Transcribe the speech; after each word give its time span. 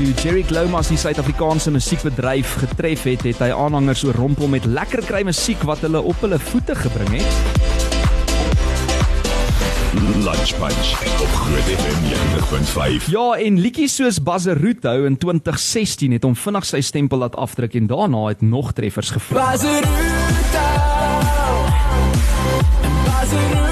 Toe 0.00 0.14
Jerry 0.16 0.46
Lomas 0.48 0.88
die 0.88 0.96
Suid-Afrikaanse 0.96 1.68
musiekbedryf 1.74 2.54
getref 2.62 3.02
het, 3.04 3.20
het 3.28 3.42
hy 3.44 3.50
aanhangers 3.52 4.00
oorrompel 4.08 4.48
met 4.48 4.64
lekker 4.64 5.02
kry 5.04 5.20
musiek 5.28 5.60
wat 5.68 5.82
hulle 5.84 6.00
op 6.00 6.22
hulle 6.24 6.38
voete 6.40 6.72
gebring 6.78 7.18
het. 7.18 7.28
Lunch 10.24 10.54
Punch 10.56 10.92
op 11.20 11.36
Groot 11.42 11.68
FM 11.76 12.00
90.5. 12.72 13.12
Ja, 13.12 13.26
en 13.44 13.60
liedjies 13.60 13.98
soos 14.00 14.22
Bazaruto 14.24 15.04
in 15.04 15.20
2016 15.20 16.16
het 16.16 16.24
hom 16.24 16.32
vinnig 16.46 16.64
sy 16.70 16.80
stempel 16.80 17.20
laat 17.20 17.36
afdruk 17.36 17.76
en 17.76 17.90
daarna 17.92 18.30
het 18.30 18.40
nog 18.40 18.72
treffers 18.72 19.12
gevolg. 19.12 19.36
Bazaruto 19.36 20.64
Bazaruto 23.04 23.60
Hier 23.60 23.69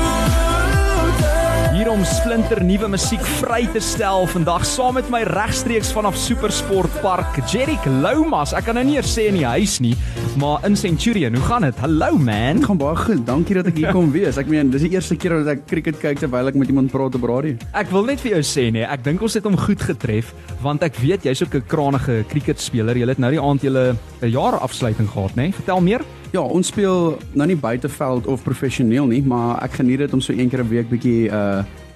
om 1.99 2.05
splinter 2.07 2.61
nuwe 2.63 2.87
musiek 2.93 3.23
vry 3.41 3.65
te 3.75 3.81
stel 3.83 4.27
vandag 4.31 4.63
saam 4.69 4.95
met 4.95 5.09
my 5.11 5.25
regstreeks 5.27 5.89
vanaf 5.91 6.15
Supersport 6.21 6.93
Park, 7.03 7.41
Jerick 7.51 7.87
Loumas. 8.05 8.53
Ek 8.55 8.69
kan 8.69 8.77
nou 8.79 8.85
nie 8.87 8.95
eers 9.01 9.11
sê 9.11 9.25
in 9.33 9.39
die 9.41 9.47
huis 9.49 9.79
nie, 9.83 9.97
maar 10.39 10.63
in 10.69 10.77
Centurion. 10.79 11.35
Hoe 11.35 11.47
gaan 11.49 11.67
dit? 11.67 11.81
Hallo 11.83 12.13
man. 12.15 12.61
Dit 12.61 12.69
gaan 12.69 12.79
baie 12.79 13.01
goed. 13.01 13.25
Dankie 13.27 13.57
dat 13.59 13.71
ek 13.73 13.81
hier 13.81 13.91
kom 13.97 14.13
wees. 14.15 14.39
Ek 14.39 14.47
meen, 14.53 14.71
dis 14.71 14.85
die 14.87 14.93
eerste 14.95 15.17
keer 15.19 15.41
dat 15.41 15.51
ek 15.57 15.65
cricket 15.73 15.99
kyk 15.99 16.23
terwyl 16.23 16.53
ek 16.53 16.61
met 16.61 16.71
iemand 16.71 16.93
praat 16.95 17.19
op 17.19 17.27
radio. 17.27 17.57
Ek 17.81 17.91
wil 17.91 18.07
net 18.07 18.23
vir 18.23 18.37
jou 18.37 18.45
sê 18.47 18.69
nee, 18.77 18.87
ek 18.87 19.03
dink 19.09 19.25
ons 19.27 19.35
het 19.41 19.49
hom 19.49 19.59
goed 19.59 19.83
getref 19.89 20.31
want 20.63 20.87
ek 20.87 21.01
weet 21.03 21.27
jy's 21.27 21.43
ook 21.43 21.59
'n 21.59 21.67
krangige 21.67 22.21
cricketspeler. 22.31 22.95
Jy 22.95 23.11
het 23.11 23.19
nou 23.19 23.33
die 23.35 23.43
aand 23.43 23.67
julle 23.67 23.97
'n 24.23 24.31
jaar 24.31 24.61
afsluiting 24.63 25.11
gehad, 25.11 25.35
nê? 25.35 25.51
Nee? 25.51 25.59
Vertel 25.59 25.83
meer. 25.83 26.07
Ja, 26.31 26.43
ons 26.43 26.69
speel 26.69 27.19
nou 27.33 27.47
nie 27.47 27.57
buiteveld 27.57 28.27
of 28.27 28.45
professioneel 28.45 29.07
nie, 29.07 29.23
maar 29.23 29.65
ek 29.65 29.81
geniet 29.81 29.99
dit 29.99 30.13
om 30.13 30.21
so 30.21 30.33
een 30.33 30.49
keer 30.49 30.63
'n 30.63 30.69
week 30.69 30.89
bietjie 30.91 31.27
uh 31.33 31.65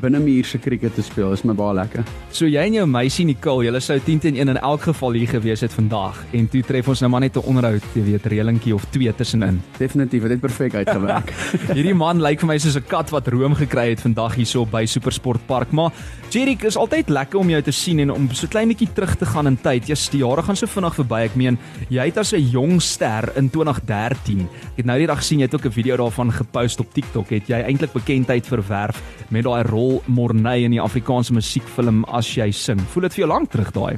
binnemuurse 0.00 0.58
cricket 0.58 0.94
te 0.94 1.02
speel. 1.02 1.32
Is 1.32 1.44
my 1.44 1.54
baie 1.54 1.74
lekker. 1.74 2.04
So 2.30 2.46
jy 2.46 2.64
en 2.66 2.74
jou 2.74 2.86
meisie 2.86 3.24
Nicole, 3.24 3.64
julle 3.64 3.80
sou 3.80 3.98
10 4.00 4.18
teen 4.24 4.36
1 4.36 4.48
in 4.48 4.60
elk 4.60 4.88
geval 4.88 5.12
hier 5.12 5.28
gewees 5.28 5.60
het 5.60 5.72
vandag 5.72 6.18
en 6.32 6.48
toe 6.48 6.62
tref 6.62 6.88
ons 6.88 7.00
nou 7.00 7.10
maar 7.10 7.20
net 7.20 7.36
'n 7.36 7.46
onderhoud, 7.46 7.84
jy 7.94 8.04
weet, 8.04 8.26
reëlingkie 8.26 8.74
of 8.74 8.84
twee 8.90 9.12
tussenin. 9.14 9.62
Definitief, 9.78 10.22
dit 10.22 10.30
het 10.30 10.40
perfek 10.40 10.74
uitgewerk. 10.74 11.32
Hierdie 11.76 11.94
man 11.94 12.20
lyk 12.20 12.40
vir 12.40 12.48
my 12.48 12.58
soos 12.58 12.76
'n 12.76 12.86
kat 12.88 13.10
wat 13.10 13.28
room 13.28 13.54
gekry 13.54 13.90
het 13.90 14.00
vandag 14.00 14.34
hierso 14.34 14.64
by 14.64 14.84
Supersport 14.86 15.46
Park, 15.46 15.72
maar 15.72 15.92
Jerick 16.34 16.64
is 16.66 16.74
altyd 16.76 17.12
lekker 17.14 17.38
om 17.38 17.50
jou 17.50 17.60
te 17.62 17.70
sien 17.70 18.00
en 18.02 18.10
om 18.10 18.24
so 18.34 18.48
klein 18.50 18.66
bietjie 18.72 18.88
terug 18.90 19.12
te 19.20 19.26
gaan 19.26 19.46
in 19.46 19.56
tyd. 19.62 19.86
Ja, 19.86 19.94
die 20.10 20.18
jare 20.18 20.42
gaan 20.42 20.56
so 20.58 20.66
vinnig 20.66 20.96
verby. 20.98 21.20
Ek 21.28 21.36
meen, 21.38 21.58
jy 21.88 22.06
het 22.08 22.18
as 22.18 22.32
'n 22.34 22.50
jong 22.50 22.82
ster 22.82 23.30
in 23.36 23.50
2013. 23.50 24.40
Ek 24.74 24.82
het 24.82 24.86
nou 24.86 24.98
die 24.98 25.06
dag 25.06 25.18
gesien 25.18 25.38
jy 25.38 25.46
het 25.46 25.54
ook 25.54 25.66
'n 25.66 25.70
video 25.70 25.96
daarvan 25.96 26.32
gepost 26.32 26.80
op 26.80 26.92
TikTok. 26.92 27.30
Het 27.30 27.46
jy 27.46 27.60
eintlik 27.62 27.92
bekendheid 27.92 28.46
verwerf 28.46 29.00
met 29.30 29.44
daai 29.44 29.62
rol 29.74 30.00
Morney 30.06 30.64
in 30.68 30.74
die 30.76 30.80
Afrikaanse 30.82 31.34
musiekfilm 31.34 32.04
As 32.14 32.30
jy 32.36 32.50
sing. 32.54 32.80
Voel 32.94 33.08
dit 33.08 33.16
vir 33.18 33.24
jou 33.26 33.30
lank 33.34 33.50
terug 33.52 33.72
daai? 33.74 33.96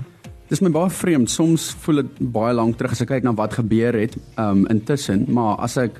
Dis 0.48 0.60
my 0.62 0.70
baie 0.70 0.90
vreemd. 0.94 1.30
Soms 1.32 1.70
voel 1.82 2.02
dit 2.04 2.18
baie 2.32 2.54
lank 2.54 2.76
terug 2.78 2.92
as 2.94 3.02
ek 3.02 3.08
kyk 3.16 3.24
na 3.26 3.32
wat 3.34 3.56
gebeur 3.58 3.96
het 3.98 4.14
um 4.38 4.64
intussen, 4.70 5.24
maar 5.34 5.58
as 5.66 5.76
ek 5.82 5.98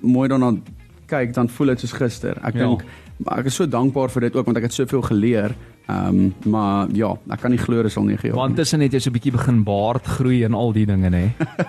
mooi 0.00 0.28
daarna 0.30 0.54
kyk, 1.08 1.34
dan 1.36 1.48
voel 1.52 1.74
dit 1.74 1.84
soos 1.84 1.92
gister. 1.98 2.38
Ek 2.44 2.54
Ja. 2.56 2.66
dink 2.68 2.84
ek 3.34 3.46
is 3.50 3.54
so 3.58 3.66
dankbaar 3.66 4.08
vir 4.14 4.20
dit 4.28 4.36
ook 4.36 4.46
want 4.46 4.56
ek 4.58 4.68
het 4.68 4.72
soveel 4.76 5.02
geleer. 5.02 5.54
Um 5.88 6.34
maar 6.44 6.90
ja, 6.92 7.14
ek 7.32 7.40
kan 7.40 7.52
nie 7.54 7.60
glo 7.60 7.80
dis 7.82 7.96
al 7.96 8.04
9 8.04 8.28
jaar. 8.28 8.36
Want 8.36 8.58
tussen 8.60 8.82
het 8.84 8.92
jy 8.92 8.98
so 9.00 9.08
'n 9.08 9.14
bietjie 9.14 9.32
begin 9.32 9.62
baard 9.64 10.04
groei 10.04 10.44
en 10.44 10.54
al 10.54 10.72
die 10.72 10.84
dinge 10.84 11.08
nê. 11.08 11.22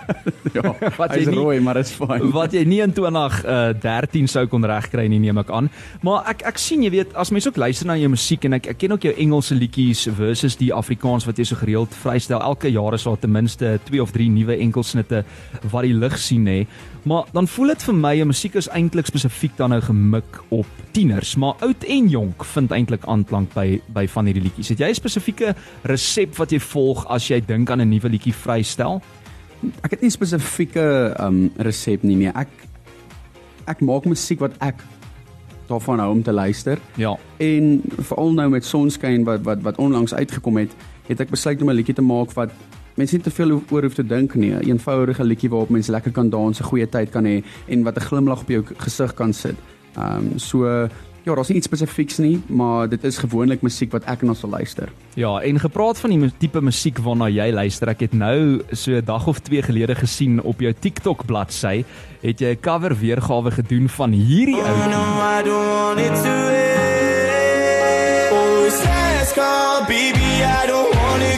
ja, 0.58 0.73
wat 1.02 1.16
jy 1.16 1.23
rooi, 1.31 1.59
maar 1.64 1.80
dit's 1.80 1.94
fyn. 1.95 2.31
wat 2.36 2.52
jy 2.52 2.66
nie 2.67 2.81
in 2.84 2.92
2013 2.92 4.28
sou 4.28 4.45
kon 4.48 4.66
regkry 4.66 5.08
nie 5.08 5.20
neem 5.20 5.38
ek 5.38 5.50
aan. 5.50 5.70
Maar 6.03 6.28
ek 6.28 6.44
ek 6.52 6.58
sien 6.58 6.84
jy 6.84 6.92
weet 6.92 7.16
as 7.16 7.31
mense 7.31 7.48
ook 7.48 7.58
luister 7.58 7.88
na 7.88 7.95
jou 7.95 8.09
musiek 8.09 8.44
en 8.44 8.53
ek 8.59 8.67
ek 8.67 8.78
ken 8.78 8.92
ook 8.92 9.08
jou 9.08 9.14
Engelse 9.16 9.56
liedjies 9.56 10.08
versus 10.11 10.58
die 10.59 10.73
Afrikaans 10.73 11.26
wat 11.26 11.38
jy 11.38 11.45
so 11.45 11.56
gereeld 11.56 11.95
vrystel. 11.95 12.42
Elke 12.42 12.67
jaar 12.67 12.94
is 12.94 13.04
daar 13.04 13.20
ten 13.20 13.31
minste 13.31 13.80
2 13.88 14.02
of 14.02 14.11
3 14.11 14.30
nuwe 14.30 14.59
enkelsnitte 14.59 15.23
wat 15.72 15.83
die 15.83 15.94
lig 15.95 16.20
sien 16.20 16.44
nê. 16.44 16.65
Maar 17.08 17.23
dan 17.32 17.48
voel 17.48 17.67
dit 17.67 17.83
vir 17.88 17.95
my 17.95 18.14
jou 18.17 18.27
musiek 18.27 18.55
is 18.60 18.67
eintlik 18.76 19.08
spesifiek 19.08 19.55
dan 19.55 19.71
nou 19.71 19.80
gemik 19.82 20.42
op 20.49 20.67
tieners, 20.92 21.36
maar 21.39 21.55
oud 21.64 21.83
en 21.88 22.10
jonk 22.11 22.44
vind 22.44 22.71
eintlik 22.76 23.05
aanklank 23.08 23.54
by 23.55 23.80
by 23.95 24.05
van 24.09 24.25
hierdie 24.25 24.43
liedjies. 24.43 24.70
Het 24.70 24.80
jy 24.80 24.89
'n 24.89 24.95
spesifieke 24.95 25.55
resep 25.83 26.36
wat 26.37 26.52
jy 26.52 26.59
volg 26.59 27.08
as 27.08 27.27
jy 27.27 27.42
dink 27.45 27.70
aan 27.70 27.81
'n 27.81 27.89
nuwe 27.89 28.09
liedjie 28.09 28.33
vrystel? 28.33 29.02
Ek 29.83 29.92
het 29.92 30.02
nie 30.02 30.09
spesifieke 30.09 31.15
um 31.20 31.52
resep 31.58 32.03
nie 32.03 32.15
nee. 32.15 32.31
Ek 32.36 32.49
ek 33.67 33.81
maak 33.81 34.05
musiek 34.05 34.39
wat 34.39 34.53
ek 34.59 34.81
daarvan 35.70 35.99
hou 35.99 36.11
om 36.11 36.23
te 36.23 36.31
luister. 36.31 36.80
Ja. 36.95 37.17
En 37.37 37.81
veral 37.97 38.33
nou 38.33 38.49
met 38.49 38.65
Sonskyn 38.65 39.23
wat 39.23 39.42
wat 39.42 39.61
wat 39.61 39.77
onlangs 39.77 40.14
uitgekom 40.14 40.58
het, 40.58 40.71
het 41.08 41.20
ek 41.20 41.30
besluit 41.30 41.61
om 41.61 41.70
'n 41.70 41.76
liedjie 41.76 41.95
te 41.95 42.02
maak 42.02 42.33
wat 42.33 42.52
mense 42.95 43.15
nie 43.15 43.23
te 43.23 43.31
veel 43.31 43.61
oor 43.70 43.83
hoef 43.83 43.93
te 43.93 44.05
dink 44.05 44.36
nie. 44.36 44.52
'n 44.53 44.65
Eenvoudige 44.70 45.23
liedjie 45.23 45.49
waarop 45.49 45.70
mense 45.70 45.91
lekker 45.91 46.11
kan 46.11 46.30
dans, 46.30 46.59
'n 46.59 46.64
goeie 46.64 46.89
tyd 46.89 47.09
kan 47.09 47.26
hê 47.26 47.43
en 47.67 47.83
wat 47.83 47.95
'n 47.97 48.08
glimlag 48.09 48.41
op 48.41 48.49
jou 48.49 48.64
gesig 48.77 49.14
kan 49.14 49.33
sit. 49.33 49.55
Ehm 49.95 50.17
um, 50.17 50.39
so 50.39 50.87
ja, 51.30 51.36
daar's 51.38 51.50
nie 51.52 51.60
iets 51.60 51.70
spesifieks 51.70 52.17
nie, 52.23 52.40
maar 52.48 52.90
dit 52.90 53.04
is 53.08 53.17
gewoonlik 53.22 53.62
musiek 53.66 53.92
wat 53.94 54.08
ek 54.10 54.23
na 54.26 54.34
sal 54.38 54.50
luister. 54.50 54.90
Ja, 55.20 55.38
en 55.45 55.60
gepraat 55.62 56.00
van 56.02 56.14
die 56.16 56.32
tipe 56.42 56.62
musiek 56.62 57.00
waarna 57.06 57.30
jy 57.30 57.52
luister, 57.54 57.92
ek 57.94 58.00
het 58.08 58.14
nou 58.14 58.62
so 58.73 58.92
'n 58.98 59.06
dag 59.06 59.28
of 59.28 59.39
2 59.39 59.62
gelede 59.62 59.95
gesien 59.95 60.42
op 60.42 60.60
jou 60.60 60.73
TikTok 60.73 61.26
bladsy, 61.26 61.84
het 62.22 62.39
jy 62.42 62.52
'n 62.56 62.60
cover 62.62 62.95
weergawe 62.98 63.52
gedoen 63.52 63.89
van 63.89 64.12
hierdie 64.12 64.58
Oh 64.58 64.70
ou. 64.70 64.89
no, 64.89 65.04
I 65.38 65.44
don't 65.44 65.68
want 65.70 66.00
it 66.00 66.16
to 66.23 66.34
end 66.34 68.32
Oh, 68.32 68.64
last 68.66 69.34
call, 69.34 69.82
baby, 69.88 70.44
I 70.44 70.68
don't 70.68 70.89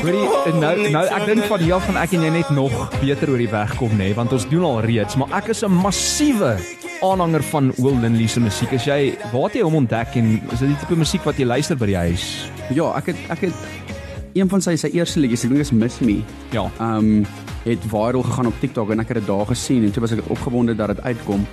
Hoorie, 0.01 0.53
nou 0.59 0.89
nou 0.89 1.05
ek 1.05 1.25
dink 1.25 1.43
van 1.45 1.59
hier 1.59 1.73
af 1.77 1.85
van 1.85 1.97
ek 2.01 2.13
en 2.17 2.23
jy 2.25 2.29
net 2.29 2.49
nog 2.49 2.73
beter 3.01 3.29
oor 3.29 3.37
die 3.37 3.49
weg 3.51 3.75
kom 3.77 3.93
nê, 3.97 4.13
want 4.17 4.33
ons 4.33 4.47
doen 4.49 4.63
al 4.63 4.81
reeds, 4.81 5.15
maar 5.15 5.29
ek 5.37 5.51
is 5.53 5.61
'n 5.63 5.69
massiewe 5.71 6.57
aanhanger 7.01 7.43
van 7.43 7.71
Will 7.77 7.97
Linley 8.01 8.27
se 8.27 8.39
musiek. 8.39 8.73
As 8.77 8.85
jy 8.85 9.15
waar 9.31 9.47
het 9.49 9.57
jy 9.57 9.63
hom 9.65 9.79
ontdek 9.81 10.15
en 10.21 10.33
is 10.53 10.61
dit 10.61 10.69
die 10.69 10.77
tipe 10.83 10.97
musiek 10.99 11.23
wat 11.25 11.39
jy 11.41 11.47
luister 11.49 11.79
by 11.79 11.89
die 11.89 11.97
huis? 11.97 12.25
Ja, 12.75 12.91
ek 12.99 13.11
het 13.11 13.23
ek 13.33 13.47
het 13.47 14.37
een 14.37 14.49
van 14.51 14.63
sy 14.63 14.77
sy 14.79 14.91
eerste 14.95 15.19
liedjies, 15.19 15.43
ek 15.47 15.53
dink 15.55 15.65
is 15.65 15.73
Miss 15.75 16.01
Me. 16.05 16.21
Ja. 16.55 16.67
Ehm 16.79 17.21
um, 17.21 17.25
het 17.61 17.83
viral 17.85 18.23
gegaan 18.25 18.47
op 18.49 18.55
TikTok 18.57 18.89
en 18.89 19.03
ek 19.03 19.11
het 19.13 19.19
dit 19.19 19.27
daar 19.27 19.45
gesien 19.45 19.83
en 19.85 19.91
toe 19.93 20.01
was 20.01 20.15
ek 20.15 20.29
opgewonde 20.33 20.73
dat 20.75 20.95
dit 20.95 21.01
uitkom. 21.01 21.43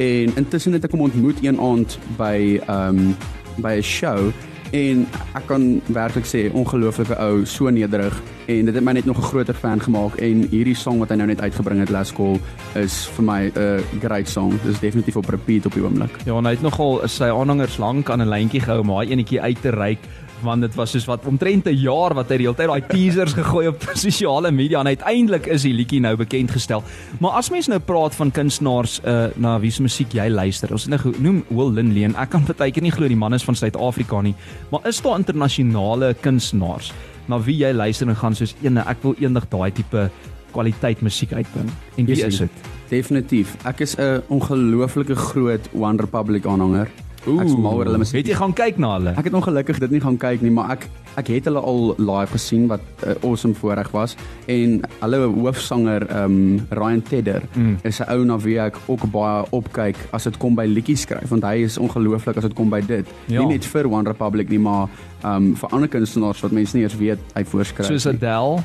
En 0.00 0.36
intussen 0.40 0.72
het 0.72 0.84
ek 0.84 0.94
hom 0.96 1.04
ontmoet 1.08 1.42
een 1.44 1.60
aand 1.60 1.98
by 2.16 2.60
ehm 2.66 3.00
um, 3.00 3.16
by 3.60 3.76
'n 3.80 3.84
show 3.84 4.32
en 4.72 5.06
ek 5.34 5.46
kan 5.46 5.80
werklik 5.86 6.26
sê 6.28 6.48
ongelooflike 6.52 7.16
ou, 7.18 7.44
so 7.44 7.70
nederig 7.70 8.14
en 8.50 8.66
dit 8.66 8.74
het 8.74 8.84
my 8.84 8.92
net 8.92 9.06
nog 9.06 9.18
'n 9.18 9.30
groter 9.30 9.54
fan 9.54 9.80
gemaak 9.80 10.16
en 10.18 10.46
hierdie 10.50 10.74
song 10.74 10.98
wat 10.98 11.10
hy 11.10 11.16
nou 11.16 11.26
net 11.26 11.40
uitgebring 11.40 11.80
het 11.80 11.90
Last 11.90 12.14
Call 12.14 12.40
is 12.74 13.06
vir 13.16 13.24
my 13.24 13.52
'n 13.54 13.84
great 14.00 14.28
song. 14.28 14.58
Dis 14.64 14.80
definitief 14.80 15.16
op 15.16 15.28
repeat 15.28 15.66
op 15.66 15.74
die 15.74 15.82
oomblik. 15.82 16.10
Ja, 16.24 16.36
en 16.36 16.44
hy 16.44 16.50
het 16.50 16.62
nogal 16.62 17.08
sy 17.08 17.24
aanhangers 17.24 17.78
lank 17.78 18.10
aan 18.10 18.20
'n 18.20 18.28
lyntjie 18.28 18.60
gehou 18.60 18.80
om 18.80 18.88
daai 18.88 19.10
enetjie 19.10 19.40
uit 19.40 19.62
te 19.62 19.70
reik 19.70 19.98
want 20.42 20.64
dit 20.64 20.74
was 20.74 20.90
soos 20.94 21.06
wat 21.08 21.26
omtrent 21.26 21.66
'n 21.66 21.76
jaar 21.76 22.14
wat 22.14 22.30
hy 22.30 22.36
die 22.36 22.46
hele 22.46 22.56
tyd 22.56 22.68
daai 22.68 22.86
teasers 22.88 23.34
gegooi 23.34 23.68
op 23.68 23.84
sosiale 24.04 24.50
media 24.50 24.80
en 24.80 24.86
uiteindelik 24.86 25.46
is 25.46 25.62
die 25.62 25.74
liedjie 25.74 26.00
nou 26.00 26.16
bekend 26.16 26.50
gestel. 26.50 26.82
Maar 27.20 27.30
as 27.30 27.50
mens 27.50 27.68
nou 27.68 27.78
praat 27.78 28.14
van 28.14 28.30
kunstenaars 28.30 29.00
uh, 29.04 29.26
na 29.36 29.58
wie 29.60 29.70
se 29.70 29.82
musiek 29.82 30.12
jy 30.12 30.28
luister, 30.28 30.72
ons 30.72 30.88
het 30.88 30.90
nou 30.90 31.12
genoem 31.12 31.44
Will 31.48 31.72
Linley 31.72 32.04
en 32.04 32.16
ek 32.16 32.30
kan 32.30 32.44
baie 32.56 32.70
keer 32.70 32.82
nie 32.82 32.92
glo 32.92 33.08
die 33.08 33.16
man 33.16 33.34
is 33.34 33.44
van 33.44 33.54
Suid-Afrika 33.54 34.20
nie, 34.20 34.34
maar 34.70 34.80
is 34.88 35.00
daar 35.00 35.18
internasionale 35.18 36.14
kunstenaars 36.20 36.92
na 37.28 37.38
wie 37.38 37.56
jy 37.60 37.72
luister 37.72 38.08
en 38.08 38.16
gaan 38.16 38.34
soos 38.34 38.54
ene 38.62 38.84
ek 38.88 39.02
wil 39.02 39.14
eendag 39.18 39.46
daai 39.48 39.70
tipe 39.70 40.10
kwaliteit 40.52 41.02
musiek 41.02 41.32
uitbring. 41.32 41.70
En 41.96 42.06
wie 42.06 42.24
is 42.26 42.38
dit? 42.42 42.50
Definitief. 42.90 43.54
Ek 43.64 43.80
is 43.80 43.94
'n 43.96 44.22
ongelooflike 44.28 45.14
groot 45.14 45.68
One 45.72 46.00
Republic 46.00 46.46
aanhanger. 46.46 46.88
Ek 47.26 47.44
is 47.46 47.54
mal 47.56 47.74
oor 47.76 47.84
hulle 47.84 47.98
musiek. 47.98 48.16
Het 48.22 48.28
jy 48.32 48.34
gaan 48.34 48.52
kyk 48.56 48.78
na 48.78 48.94
hulle? 48.96 49.10
Ek 49.18 49.24
het 49.24 49.34
ongelukkig 49.34 49.78
dit 49.78 49.90
nie 49.90 50.00
gaan 50.00 50.16
kyk 50.16 50.40
nie, 50.42 50.50
maar 50.50 50.70
ek 50.72 50.86
ek 51.18 51.26
het 51.28 51.44
hulle 51.44 51.60
al 51.60 51.94
live 51.98 52.32
gesien 52.32 52.66
wat 52.68 52.80
'n 53.04 53.08
uh, 53.10 53.14
awesome 53.28 53.54
voorreg 53.54 53.90
was 53.92 54.16
en 54.46 54.80
hulle 55.00 55.16
hoofsanger 55.26 56.06
um 56.24 56.60
Ryan 56.70 57.02
Tedder 57.02 57.42
Mm. 57.54 57.76
is 57.82 58.00
'n 58.00 58.08
ou 58.12 58.24
na 58.24 58.38
wie 58.38 58.58
ek 58.60 58.76
ook 58.86 59.10
baie 59.10 59.44
opkyk 59.50 59.96
as 60.12 60.24
dit 60.24 60.36
kom 60.38 60.54
by 60.54 60.64
liedjies 60.66 61.00
skryf 61.02 61.28
want 61.28 61.42
hy 61.44 61.62
is 61.64 61.78
ongelooflik 61.78 62.36
as 62.36 62.42
dit 62.42 62.54
kom 62.54 62.70
by 62.70 62.80
dit. 62.80 63.06
Ja. 63.26 63.40
Nie 63.40 63.48
net 63.58 63.64
vir 63.64 63.86
One 63.90 64.08
Republic 64.08 64.48
nie, 64.48 64.58
maar 64.58 64.88
um 65.24 65.54
vir 65.56 65.68
ander 65.72 65.88
kunstenaars 65.88 66.40
wat 66.40 66.52
mense 66.52 66.76
nie 66.76 66.84
eens 66.84 66.96
weet 66.96 67.18
hy 67.34 67.44
voorskryf. 67.44 67.86
Soos. 67.86 68.06
Adele 68.06 68.62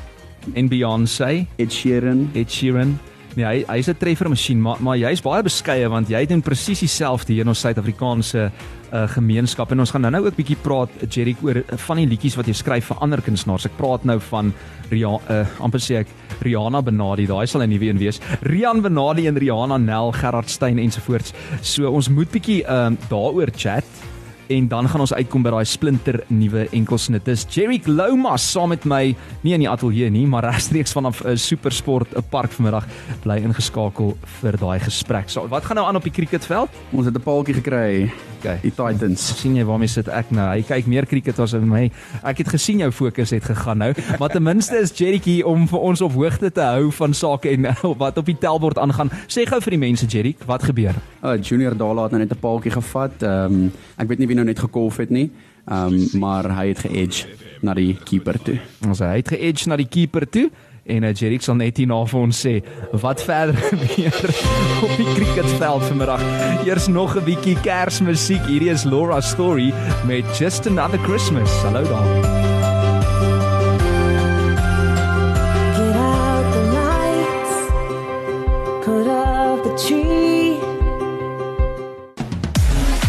en 0.54 0.68
Beyoncé, 0.68 1.46
Ed 1.58 1.72
Sheeran. 1.72 2.30
Ed 2.34 2.50
Sheeran. 2.50 2.98
Nee, 3.36 3.44
hy 3.44 3.64
hy's 3.68 3.88
'n 3.88 3.98
treffermasjien, 4.00 4.60
maar 4.60 4.78
maar 4.80 4.96
jy's 4.96 5.20
baie 5.20 5.42
beskeie 5.44 5.88
want 5.92 6.08
jy 6.08 6.24
doen 6.26 6.40
presies 6.40 6.80
dieselfde 6.80 7.34
hier 7.34 7.44
in 7.44 7.48
ons 7.52 7.60
Suid-Afrikaanse 7.60 8.50
uh, 8.92 9.08
gemeenskap 9.12 9.72
en 9.72 9.80
ons 9.80 9.90
gaan 9.90 10.00
nou-nou 10.00 10.24
ook 10.24 10.38
bietjie 10.38 10.56
praat 10.56 10.88
Jerry 11.10 11.36
oor 11.42 11.56
uh, 11.60 11.76
van 11.76 12.00
die 12.00 12.06
liedjies 12.06 12.36
wat 12.36 12.46
jy 12.46 12.54
skryf 12.54 12.86
vir 12.86 13.02
ander 13.04 13.20
kunstenaars. 13.20 13.66
Ek 13.66 13.76
praat 13.76 14.04
nou 14.08 14.16
van 14.30 14.54
Ria 14.88 15.12
uh, 15.28 15.44
amper 15.60 15.80
sê 15.84 16.00
ek 16.00 16.08
Rihanna 16.40 16.80
Benadi, 16.80 17.26
daai 17.26 17.46
sal 17.46 17.62
'n 17.62 17.68
nuwe 17.68 17.90
een 17.90 17.98
wees. 17.98 18.20
Rian 18.40 18.80
Benadi 18.80 19.26
en 19.28 19.36
Rihanna 19.36 19.76
Nel, 19.76 20.12
Gerard 20.12 20.48
Steyn 20.48 20.78
ensovoorts. 20.78 21.34
So 21.60 21.92
ons 21.92 22.08
moet 22.08 22.30
bietjie 22.30 22.64
uh, 22.64 22.96
daaroor 23.10 23.52
chat. 23.52 23.84
En 24.48 24.68
dan 24.68 24.88
gaan 24.88 25.00
ons 25.00 25.14
uitkom 25.14 25.42
by 25.42 25.50
daai 25.50 25.64
splinter 25.64 26.20
nuwe 26.28 26.66
enkelsnit. 26.76 27.24
Dis 27.24 27.46
Jerick 27.50 27.86
Lomas 27.86 28.44
saam 28.52 28.68
met 28.68 28.84
my, 28.84 29.14
nie 29.42 29.54
in 29.56 29.64
die 29.64 29.70
ateljee 29.70 30.10
nie, 30.10 30.26
maar 30.26 30.44
regstreeks 30.44 30.92
vanaf 30.92 31.22
'n 31.24 31.28
uh, 31.28 31.36
Supersport 31.36 32.16
'n 32.16 32.24
park 32.30 32.52
vanmiddag 32.52 32.86
bly 33.22 33.36
ingeskakel 33.42 34.16
vir 34.40 34.56
daai 34.56 34.80
gesprek. 34.80 35.28
So, 35.28 35.48
wat 35.48 35.64
gaan 35.64 35.76
nou 35.76 35.86
aan 35.86 35.96
op 35.96 36.02
die 36.02 36.12
cricketveld? 36.12 36.68
Ons 36.92 37.06
het 37.06 37.16
'n 37.16 37.22
paaltjie 37.22 37.54
gekry, 37.54 38.10
Okay. 38.38 38.58
die 38.62 38.70
Titans. 38.70 39.40
sien 39.40 39.56
jy 39.56 39.64
waarmee 39.64 39.88
sit 39.88 40.08
ek 40.12 40.30
nou? 40.30 40.44
Hy 40.46 40.62
kyk 40.62 40.86
meer 40.86 41.06
cricket 41.06 41.38
as 41.42 41.54
my. 41.54 41.90
Ek 42.22 42.38
het 42.38 42.48
gesien 42.52 42.78
jou 42.78 42.90
fokus 42.92 43.30
het 43.30 43.44
gegaan 43.44 43.78
nou, 43.78 43.92
maar 44.20 44.28
ten 44.28 44.42
minste 44.42 44.76
is 44.78 44.92
Jerick 44.92 45.24
hier 45.24 45.46
om 45.46 45.66
vir 45.68 45.78
ons 45.80 46.00
op 46.00 46.12
hoogte 46.12 46.52
te 46.52 46.60
hou 46.60 46.92
van 46.92 47.14
sake 47.14 47.50
en 47.50 47.66
wat 48.02 48.18
op 48.18 48.26
die 48.26 48.36
tellbord 48.38 48.78
aangaan. 48.78 49.10
Sê 49.26 49.46
gou 49.48 49.60
vir 49.60 49.70
die 49.70 49.82
mense 49.82 50.06
Jerick, 50.06 50.44
wat 50.46 50.62
gebeur? 50.62 50.94
Uh, 51.24 51.34
Junior 51.42 51.76
Dala 51.76 52.02
het 52.06 52.12
nou 52.12 52.22
net 52.22 52.32
'n 52.32 52.40
paaltjie 52.40 52.72
gevat. 52.72 53.22
Ehm 53.22 53.54
um, 53.54 53.72
ek 53.98 54.08
weet 54.08 54.18
nie 54.18 54.26
wie 54.26 54.35
nou 54.36 54.46
net 54.46 54.62
gekolf 54.62 55.00
het 55.02 55.10
nie. 55.10 55.30
Ehm 55.66 55.96
um, 55.96 56.20
maar 56.20 56.46
hy 56.54 56.68
het 56.70 56.84
ge-edge 56.84 57.26
na 57.62 57.74
die 57.74 57.96
keeper 58.04 58.38
toe. 58.42 58.58
Ons 58.86 59.02
hy 59.02 59.16
het 59.18 59.34
ge-edge 59.34 59.68
na 59.68 59.76
die 59.80 59.88
keeper 59.90 60.28
toe 60.28 60.50
en 60.86 61.02
uh, 61.02 61.12
Jerick 61.14 61.42
sal 61.42 61.58
net 61.58 61.80
hierna 61.80 61.98
vir 62.06 62.20
ons 62.20 62.42
sê 62.46 62.54
wat 63.02 63.22
verder 63.26 63.58
gebeur 63.70 64.34
op 64.86 64.96
die 65.00 65.08
cricketveld 65.18 65.86
vanmiddag. 65.90 66.26
Eers 66.66 66.88
nog 66.88 67.16
'n 67.16 67.24
bietjie 67.26 67.56
Kersmusiek. 67.66 68.44
Hierdie 68.46 68.70
is 68.70 68.84
Laura 68.84 69.20
Story 69.20 69.72
met 70.06 70.24
Just 70.38 70.66
Another 70.66 70.98
Christmas. 70.98 71.50
Hallo 71.62 71.82
daar. 71.82 72.45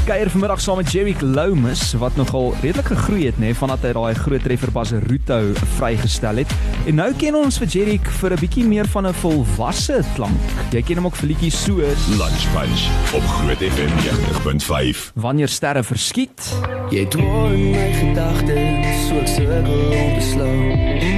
Kuier 0.07 0.29
vanmiddag 0.31 0.61
saam 0.63 0.77
met 0.79 0.91
Jerick 0.91 1.21
Lomas 1.21 1.93
wat 1.99 2.15
nogal 2.15 2.53
redelik 2.61 2.85
gegroei 2.93 3.25
het 3.25 3.39
nê 3.43 3.49
vandat 3.59 3.83
hy 3.83 3.89
daai 3.97 4.15
groot 4.15 4.43
treffer 4.45 4.71
Baseruto 4.71 5.39
vrygestel 5.75 6.39
het. 6.43 6.53
En 6.87 6.95
nou 7.01 7.09
ken 7.19 7.35
ons 7.35 7.57
vir 7.59 7.67
Jerick 7.73 8.07
vir 8.21 8.31
'n 8.31 8.39
bietjie 8.39 8.63
meer 8.63 8.87
van 8.87 9.07
'n 9.07 9.13
volwasse 9.13 9.99
klank. 10.15 10.39
Jy 10.71 10.81
ken 10.81 10.97
hom 10.97 11.05
ook 11.07 11.15
vir 11.15 11.27
liedjies 11.27 11.63
soos 11.63 12.07
Lunch 12.15 12.45
Punch 12.55 12.83
op 13.13 13.23
Groot 13.23 13.59
FM 13.59 13.91
90.5. 13.99 15.11
Wanneer 15.15 15.49
sterre 15.49 15.83
verskiet 15.83 16.55
Jy 16.89 17.05
dwaal 17.07 17.51
in 17.51 17.71
my 17.71 17.91
gedagtes, 17.93 19.07
so 19.07 19.19
ek 19.19 19.27
sukkel 19.27 19.57
om 19.91 20.19
te 20.19 20.23
slou. 20.31 21.17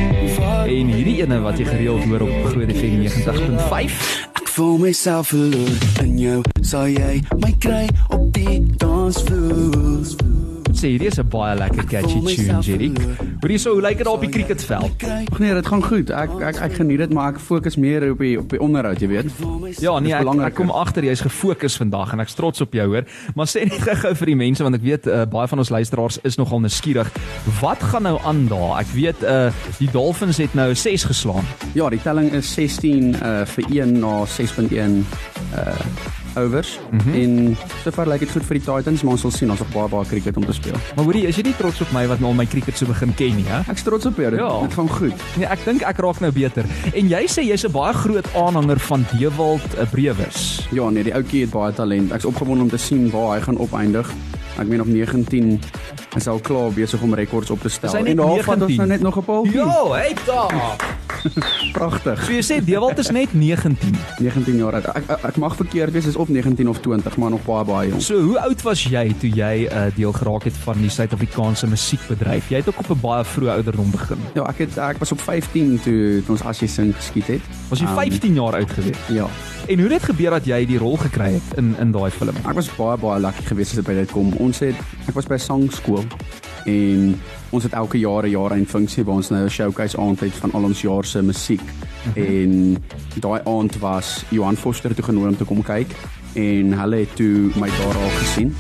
en 0.69 0.88
hierdie 0.88 1.21
ene 1.21 1.39
wat 1.42 1.57
jy 1.57 1.65
gereeld 1.65 2.03
hoor 2.03 2.21
op 2.21 2.45
Groot 2.51 2.69
FM 2.69 3.01
90.5. 3.01 4.28
Voel 4.49 4.77
myself 4.77 5.27
verloor 5.27 5.77
in 6.01 6.17
jou, 6.19 6.41
sal 6.61 6.89
jy 6.89 7.21
my 7.37 7.53
kry 7.61 7.85
op 8.09 8.27
die 8.33 8.59
dansvloer. 8.81 10.38
Sê 10.79 10.93
hierdie 10.93 11.09
is 11.11 11.19
'n 11.19 11.27
baie 11.27 11.55
lekker 11.59 11.83
catchy 11.91 12.19
tune 12.23 12.61
Jerick. 12.63 12.99
Hoorie 13.41 13.57
so 13.59 13.73
hoe 13.73 13.81
lyk 13.81 13.97
dit 13.97 14.07
op 14.07 14.21
die 14.21 14.29
cricketveld? 14.29 15.03
Ag 15.03 15.39
nee, 15.39 15.53
dit 15.53 15.67
gaan 15.67 15.83
goed. 15.83 16.09
Ek 16.09 16.29
ek 16.39 16.55
ek 16.55 16.73
geniet 16.73 16.97
dit, 17.03 17.13
maar 17.13 17.33
ek 17.33 17.39
fokus 17.39 17.75
meer 17.75 18.11
op 18.11 18.19
die 18.19 18.39
op 18.39 18.49
die 18.49 18.59
onderhoud, 18.59 18.99
jy 18.99 19.07
weet. 19.07 19.27
Ja, 19.83 19.99
nee, 19.99 20.13
ek, 20.13 20.27
ek 20.39 20.55
kom 20.55 20.71
agter 20.71 21.03
jy's 21.03 21.19
gefokus 21.19 21.75
vandag 21.75 22.13
en 22.13 22.23
ek's 22.23 22.33
trots 22.33 22.61
op 22.61 22.71
jou 22.73 22.87
hoor. 22.87 23.03
Maar 23.35 23.47
sê 23.51 23.65
net 23.67 23.91
gou 24.03 24.13
vir 24.15 24.31
die 24.31 24.35
mense 24.35 24.63
want 24.63 24.75
ek 24.75 24.85
weet 24.85 25.07
uh, 25.07 25.25
baie 25.25 25.47
van 25.51 25.59
ons 25.59 25.69
luisteraars 25.69 26.21
is 26.23 26.39
nogal 26.39 26.63
nuuskierig. 26.63 27.11
Wat 27.59 27.83
gaan 27.83 28.07
nou 28.07 28.15
aan 28.23 28.47
daar? 28.47 28.79
Ek 28.79 28.93
weet 28.95 29.19
uh 29.23 29.51
die 29.79 29.91
Dolphins 29.91 30.37
het 30.37 30.55
nou 30.55 30.71
6 30.75 31.03
geslaan. 31.11 31.43
Ja, 31.75 31.89
die 31.89 31.99
telling 31.99 32.31
is 32.31 32.53
16 32.53 33.19
uh 33.19 33.43
vir 33.45 33.65
1 33.83 33.99
na 33.99 34.23
6.1 34.23 35.03
uh 35.59 36.19
overs 36.44 36.80
mm 36.91 37.00
-hmm. 37.00 37.13
en 37.21 37.57
sover 37.83 38.07
lyk 38.07 38.19
dit 38.19 38.31
goed 38.31 38.45
vir 38.45 38.57
die 38.59 38.65
Titans, 38.65 39.01
maar 39.03 39.12
ons 39.12 39.21
sal 39.21 39.31
sien 39.31 39.50
ons 39.51 39.59
het 39.59 39.69
baie 39.74 39.88
baie 39.89 40.06
cricket 40.06 40.38
om 40.38 40.45
te 40.45 40.53
speel. 40.53 40.75
Maar 40.95 41.06
hoorie, 41.06 41.27
is 41.27 41.36
jy 41.36 41.44
nie 41.44 41.56
trots 41.57 41.81
op 41.81 41.91
my 41.91 42.07
wat 42.07 42.19
nou 42.19 42.30
al 42.31 42.36
my 42.38 42.45
cricket 42.45 42.77
so 42.77 42.86
begin 42.86 43.13
ken 43.15 43.36
nie, 43.36 43.45
hè? 43.47 43.71
Ek's 43.71 43.83
trots 43.83 44.06
op 44.06 44.15
jou. 44.18 44.30
Dit, 44.30 44.39
Ja. 44.39 44.59
dit 44.62 44.74
gaan 44.74 44.89
goed. 44.89 45.13
Nee, 45.38 45.45
ek 45.47 45.59
dink 45.65 45.81
ek 45.81 45.97
raak 45.97 46.19
nou 46.19 46.31
beter. 46.31 46.65
En 46.94 47.07
jy 47.07 47.24
sê 47.27 47.41
jy's 47.44 47.63
'n 47.65 47.71
baie 47.71 47.94
groot 47.94 48.27
aanhanger 48.36 48.80
van 48.80 49.06
Dewald 49.18 49.62
uh, 49.80 49.89
Brewers. 49.91 50.68
Ja, 50.71 50.89
nee, 50.89 51.03
die 51.03 51.13
ouetjie 51.13 51.41
het 51.41 51.50
baie 51.50 51.74
talent. 51.74 52.12
Ek's 52.12 52.25
opgewonde 52.25 52.63
om 52.63 52.69
te 52.69 52.77
sien 52.77 53.09
waar 53.09 53.35
hy 53.38 53.42
gaan 53.42 53.57
opeindig. 53.57 54.12
Ek 54.59 54.68
meen 54.68 54.81
op 54.81 54.88
19 54.88 55.59
is 56.15 56.27
al 56.27 56.39
klaar 56.39 56.71
besig 56.71 57.01
om 57.01 57.13
rekords 57.13 57.50
op 57.50 57.62
te 57.62 57.69
stel. 57.69 57.92
Hy 57.92 58.03
en 58.09 58.15
daar 58.15 58.44
vat 58.44 58.62
ons 58.62 58.75
19? 58.75 58.75
nou 58.77 58.88
net 58.88 59.01
nog 59.01 59.18
'n 59.18 59.24
paaltjie. 59.24 59.53
Ja, 59.53 59.92
hey 59.92 60.15
daar. 60.25 60.97
pragtig. 61.77 62.24
So 62.25 62.31
jy 62.33 62.44
sê 62.45 62.60
Dewald 62.66 62.98
is 63.01 63.10
net 63.12 63.33
19. 63.33 63.95
19 64.19 64.56
jaar 64.57 64.74
oud. 64.80 64.86
Ek, 64.94 65.10
ek, 65.10 65.24
ek 65.31 65.38
mag 65.42 65.56
verkeerd 65.56 65.92
wees, 65.95 66.06
is 66.06 66.16
op 66.16 66.30
19 66.30 66.69
of 66.69 66.80
20, 66.86 67.18
maar 67.18 67.33
nog 67.36 67.44
baie 67.45 67.66
baie 67.66 67.89
jong. 67.89 68.01
So 68.01 68.19
hoe 68.21 68.39
oud 68.39 68.62
was 68.62 68.83
jy 68.83 69.06
toe 69.21 69.30
jy 69.30 69.68
uh, 69.68 69.88
deel 69.95 70.13
geraak 70.16 70.44
het 70.50 70.57
van 70.66 70.81
die 70.81 70.89
Suid-Afrikaanse 70.89 71.68
musiekbedryf? 71.68 72.50
Jy 72.50 72.62
het 72.63 72.68
ook 72.71 72.80
op 72.80 72.89
'n 72.95 73.00
baie 73.01 73.24
vroeë 73.25 73.51
ouderdom 73.57 73.92
begin. 73.92 74.19
Ja, 74.36 74.44
ek 74.50 74.57
het 74.66 74.77
ek 74.77 74.98
was 74.98 75.12
op 75.12 75.21
15 75.21 75.80
toe, 75.83 76.21
toe 76.25 76.36
ons 76.36 76.44
as 76.44 76.60
jy 76.60 76.68
sing 76.68 76.95
geskiet 76.95 77.27
het. 77.27 77.42
Was 77.69 77.80
jy 77.80 77.88
Um, 77.89 77.95
15 77.95 78.33
jaar 78.33 78.54
oud 78.54 78.71
gewees? 78.71 78.98
Ja. 79.07 79.27
En 79.68 79.80
hoe 79.80 79.89
het 79.89 80.01
dit 80.01 80.04
gebeur 80.04 80.31
dat 80.31 80.45
jy 80.45 80.66
die 80.66 80.77
rol 80.77 80.98
gekry 80.98 81.33
het 81.33 81.57
in 81.57 81.75
in 81.80 81.92
daai 81.92 82.12
film? 82.12 82.36
Ek 82.45 82.54
was 82.54 82.69
baie 82.77 82.98
baie 82.98 83.19
lucky 83.19 83.44
geweest 83.44 83.71
as 83.71 83.75
dit 83.75 83.86
by 83.86 83.94
dit 83.94 84.12
kom. 84.12 84.33
Ons 84.38 84.60
het 84.60 84.75
ek 85.07 85.13
was 85.16 85.25
by 85.25 85.36
'n 85.36 85.39
sangskool 85.39 86.04
en 86.66 87.19
ons 87.49 87.63
het 87.63 87.73
elke 87.73 87.99
jaar 87.99 88.23
'n 88.23 88.29
jaar 88.29 88.53
'n 88.53 88.65
funksie 88.65 89.03
waar 89.03 89.15
ons 89.15 89.29
nou 89.29 89.43
'n 89.43 89.49
showcase 89.49 89.97
aand 89.97 90.19
het 90.19 90.33
van 90.33 90.51
al 90.51 90.63
ons 90.63 90.81
jaar 90.81 91.05
se 91.05 91.21
musiek. 91.21 91.61
En 92.15 92.77
daai 93.19 93.41
aand 93.45 93.79
was 93.79 94.23
Johan 94.29 94.55
Foster 94.55 94.95
toe 94.95 95.03
genooi 95.03 95.27
om 95.27 95.37
te 95.37 95.45
kom 95.45 95.63
kyk 95.63 95.95
en 96.33 96.73
hulle 96.79 96.95
het 96.95 97.15
toe 97.15 97.51
my 97.55 97.69
daar 97.69 97.97
al 97.97 98.09
gesien 98.09 98.53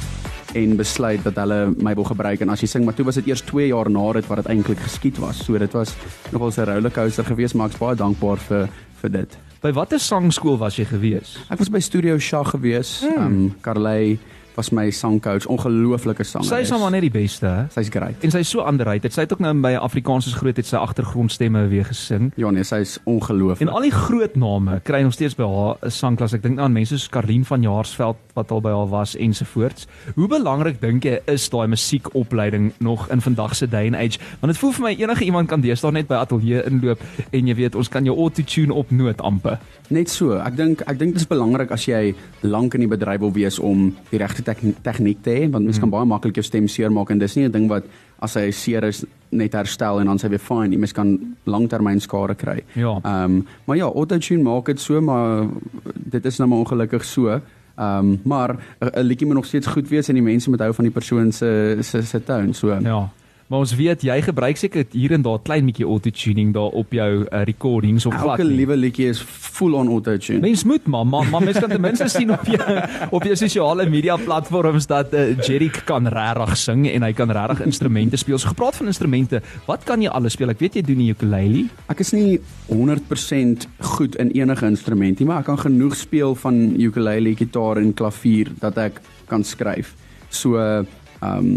en 0.53 0.75
besluit 0.75 1.23
dat 1.23 1.35
hulle 1.35 1.73
my 1.77 1.93
wil 1.93 2.03
gebruik 2.03 2.41
en 2.41 2.49
as 2.49 2.61
jy 2.61 2.67
sing 2.67 2.85
maar 2.85 2.93
toe 2.93 3.05
was 3.05 3.15
dit 3.15 3.27
eers 3.27 3.41
2 3.41 3.67
jaar 3.67 3.89
na 3.89 4.11
dit 4.13 4.27
wat 4.27 4.37
dit 4.37 4.47
eintlik 4.47 4.79
geskied 4.79 5.17
was. 5.17 5.43
So 5.45 5.57
dit 5.57 5.73
was 5.73 5.95
nogal 6.31 6.51
'n 6.57 6.65
rollercoaster 6.65 7.25
geweest 7.25 7.55
maar 7.55 7.69
ek's 7.69 7.77
baie 7.77 7.95
dankbaar 7.95 8.37
vir 8.37 8.69
vir 9.01 9.11
dit. 9.11 9.37
By 9.61 9.71
watter 9.71 9.99
sangskool 9.99 10.57
was 10.57 10.75
jy 10.75 10.85
gewees? 10.85 11.37
Ek 11.49 11.59
was 11.59 11.69
by 11.69 11.79
Studio 11.79 12.17
Shah 12.17 12.45
gewees. 12.45 13.01
Ehm 13.03 13.25
um, 13.25 13.55
Carley 13.61 14.19
was 14.59 14.71
my 14.75 14.89
sangcoach, 14.91 15.47
ongelooflike 15.47 16.23
sanger. 16.27 16.47
Sy 16.49 16.61
is 16.65 16.71
maar 16.75 16.91
net 16.91 17.05
die 17.05 17.13
beste, 17.13 17.47
hè? 17.47 17.65
Sy's 17.71 17.91
great. 17.93 18.19
En 18.25 18.33
sy's 18.33 18.51
so 18.51 18.65
underrated. 18.67 19.15
Sy 19.15 19.23
het 19.23 19.33
ook 19.35 19.43
nou 19.43 19.53
by 19.63 19.75
Afrikaans 19.79 20.27
is 20.27 20.35
groot 20.39 20.57
het 20.59 20.67
sy 20.67 20.79
agtergrondstemme 20.79 21.65
weer 21.71 21.87
gesing. 21.87 22.31
Ja 22.39 22.51
nee, 22.51 22.65
sy's 22.67 22.97
ongelooflik. 23.07 23.63
En 23.63 23.71
al 23.71 23.87
die 23.87 23.93
groot 23.95 24.35
name 24.39 24.79
kry 24.87 25.01
nog 25.05 25.15
steeds 25.15 25.37
by 25.39 25.47
haar 25.47 25.77
'n 25.85 25.93
sangklas. 25.95 26.33
Ek 26.35 26.43
dink 26.43 26.55
nou 26.55 26.65
aan 26.67 26.75
mense 26.75 26.97
soos 26.97 27.09
Karlien 27.09 27.45
van 27.45 27.61
Jaarsveld 27.61 28.17
wat 28.33 28.51
al 28.51 28.61
by 28.61 28.69
haar 28.69 28.89
was 28.89 29.15
ensovoorts. 29.15 29.87
Hoe 30.15 30.27
belangrik 30.27 30.81
dink 30.81 31.03
jy 31.03 31.19
is 31.25 31.49
daai 31.49 31.67
musiekopleiding 31.67 32.73
nog 32.79 33.09
in 33.09 33.21
vandag 33.21 33.55
se 33.55 33.67
day 33.67 33.85
and 33.85 33.95
age? 33.95 34.19
Want 34.39 34.53
dit 34.53 34.57
voel 34.57 34.71
vir 34.71 34.83
my 34.83 34.95
enige 34.99 35.23
iemand 35.23 35.47
kan 35.47 35.61
deesdae 35.61 35.91
net 35.91 36.07
by 36.07 36.15
ateljee 36.15 36.63
inloop 36.65 36.99
en 37.31 37.47
jy 37.47 37.55
weet 37.55 37.75
ons 37.75 37.89
kan 37.89 38.05
jou 38.05 38.17
auto-tune 38.17 38.73
op 38.73 38.91
noot 38.91 39.21
amper. 39.21 39.59
Net 39.89 40.09
so. 40.09 40.37
Ek 40.37 40.55
dink 40.55 40.81
ek 40.81 40.99
dink 40.99 41.13
dit 41.13 41.21
is 41.21 41.27
belangrik 41.27 41.71
as 41.71 41.85
jy 41.85 42.15
lank 42.41 42.73
in 42.73 42.81
die 42.81 42.91
bedryf 42.91 43.19
wil 43.19 43.33
wees 43.33 43.59
om 43.59 43.95
die 44.11 44.19
regte 44.19 44.43
tegniek 44.83 45.21
te 45.23 45.29
hê 45.29 45.49
want 45.51 45.65
mens 45.65 45.79
kan 45.79 45.89
baie 45.89 46.05
maklik 46.05 46.35
jou 46.35 46.43
stem 46.43 46.67
seermaak 46.67 47.09
en 47.11 47.19
dis 47.19 47.35
nie 47.35 47.45
'n 47.47 47.51
ding 47.51 47.67
wat 47.69 47.83
as 48.21 48.33
hy 48.35 48.51
seer 48.51 48.83
is 48.83 49.05
net 49.31 49.53
herstel 49.53 49.99
en 49.99 50.05
dan 50.05 50.19
sy 50.19 50.27
weer 50.29 50.39
fine. 50.39 50.71
Jy 50.71 50.77
mens 50.79 50.93
kan 50.93 51.35
langtermyn 51.45 51.99
skade 51.99 52.35
kry. 52.35 52.63
Ja. 52.75 52.99
Ehm 53.03 53.23
um, 53.23 53.47
maar 53.65 53.77
ja, 53.77 53.85
autotune 53.85 54.43
maak 54.43 54.65
dit 54.65 54.79
so 54.79 55.01
maar 55.01 55.47
dit 55.95 56.25
is 56.25 56.37
nou 56.37 56.49
maar 56.49 56.59
ongelukkig 56.59 57.05
so. 57.05 57.27
Ehm 57.29 57.41
um, 57.77 58.19
maar 58.23 58.57
'n 58.81 59.01
liedjie 59.03 59.25
moet 59.27 59.35
nog 59.35 59.45
steeds 59.45 59.67
goed 59.67 59.87
wees 59.89 60.09
en 60.09 60.15
die 60.15 60.23
mense 60.23 60.49
moet 60.49 60.59
hou 60.59 60.73
van 60.73 60.85
die 60.85 60.93
persoon 60.93 61.31
se 61.31 61.77
se 61.81 62.01
se 62.01 62.23
tone. 62.23 62.53
So 62.53 62.67
Ja. 62.81 63.09
Maar 63.49 63.63
ons 63.65 63.71
weet 63.73 64.03
jy 64.05 64.15
gebruik 64.21 64.59
seker 64.61 64.83
hier 64.93 65.15
en 65.15 65.23
daar 65.25 65.39
klein 65.41 65.65
bietjie 65.65 65.87
auto-tuning 65.89 66.51
daar 66.53 66.75
op 66.77 66.91
jou 66.93 67.07
uh, 67.23 67.39
recordings 67.49 68.05
of 68.05 68.13
glad. 68.13 68.37
elke 68.37 68.45
liewe 68.45 68.75
liedjie 68.77 69.07
is 69.09 69.21
full 69.25 69.73
on 69.73 69.87
autotune. 69.89 70.37
Mens 70.43 70.61
moet 70.69 70.85
maar 70.85 71.07
maar, 71.09 71.25
maar 71.31 71.41
mens 71.41 71.57
kan 71.57 71.71
ten 71.73 71.81
minste 71.81 72.05
sien 72.13 72.29
op 72.31 72.45
jou 72.45 72.75
op 73.17 73.25
jou 73.25 73.37
sosiale 73.41 73.87
media 73.89 74.19
platforms 74.21 74.85
dat 74.91 75.15
uh, 75.17 75.33
Jerick 75.41 75.81
kan 75.89 76.05
regtig 76.13 76.53
sing 76.61 76.85
en 76.91 77.07
hy 77.07 77.09
kan 77.17 77.33
regtig 77.33 77.63
instrumente 77.65 78.19
speel. 78.21 78.37
So 78.37 78.53
gepraat 78.53 78.77
van 78.77 78.93
instrumente, 78.93 79.41
wat 79.65 79.87
kan 79.89 80.05
jy 80.05 80.13
alles 80.13 80.37
speel? 80.37 80.53
Ek 80.53 80.61
weet 80.61 80.77
jy 80.77 80.85
doen 80.85 81.01
die 81.01 81.09
ukulele. 81.15 81.65
Ek 81.89 82.05
is 82.05 82.13
nie 82.13 82.37
100% 82.69 83.65
goed 83.95 84.19
in 84.21 84.29
enige 84.37 84.69
instrument 84.69 85.17
nie, 85.17 85.25
maar 85.25 85.41
ek 85.41 85.49
kan 85.49 85.63
genoeg 85.65 85.97
speel 85.97 86.37
van 86.45 86.61
ukulele, 86.77 87.33
gitaar 87.41 87.81
en 87.81 87.95
klavier 87.97 88.53
dat 88.61 88.77
ek 88.77 89.01
kan 89.25 89.41
skryf. 89.41 89.95
So 90.29 90.61
ehm 90.61 90.85
um, 91.25 91.53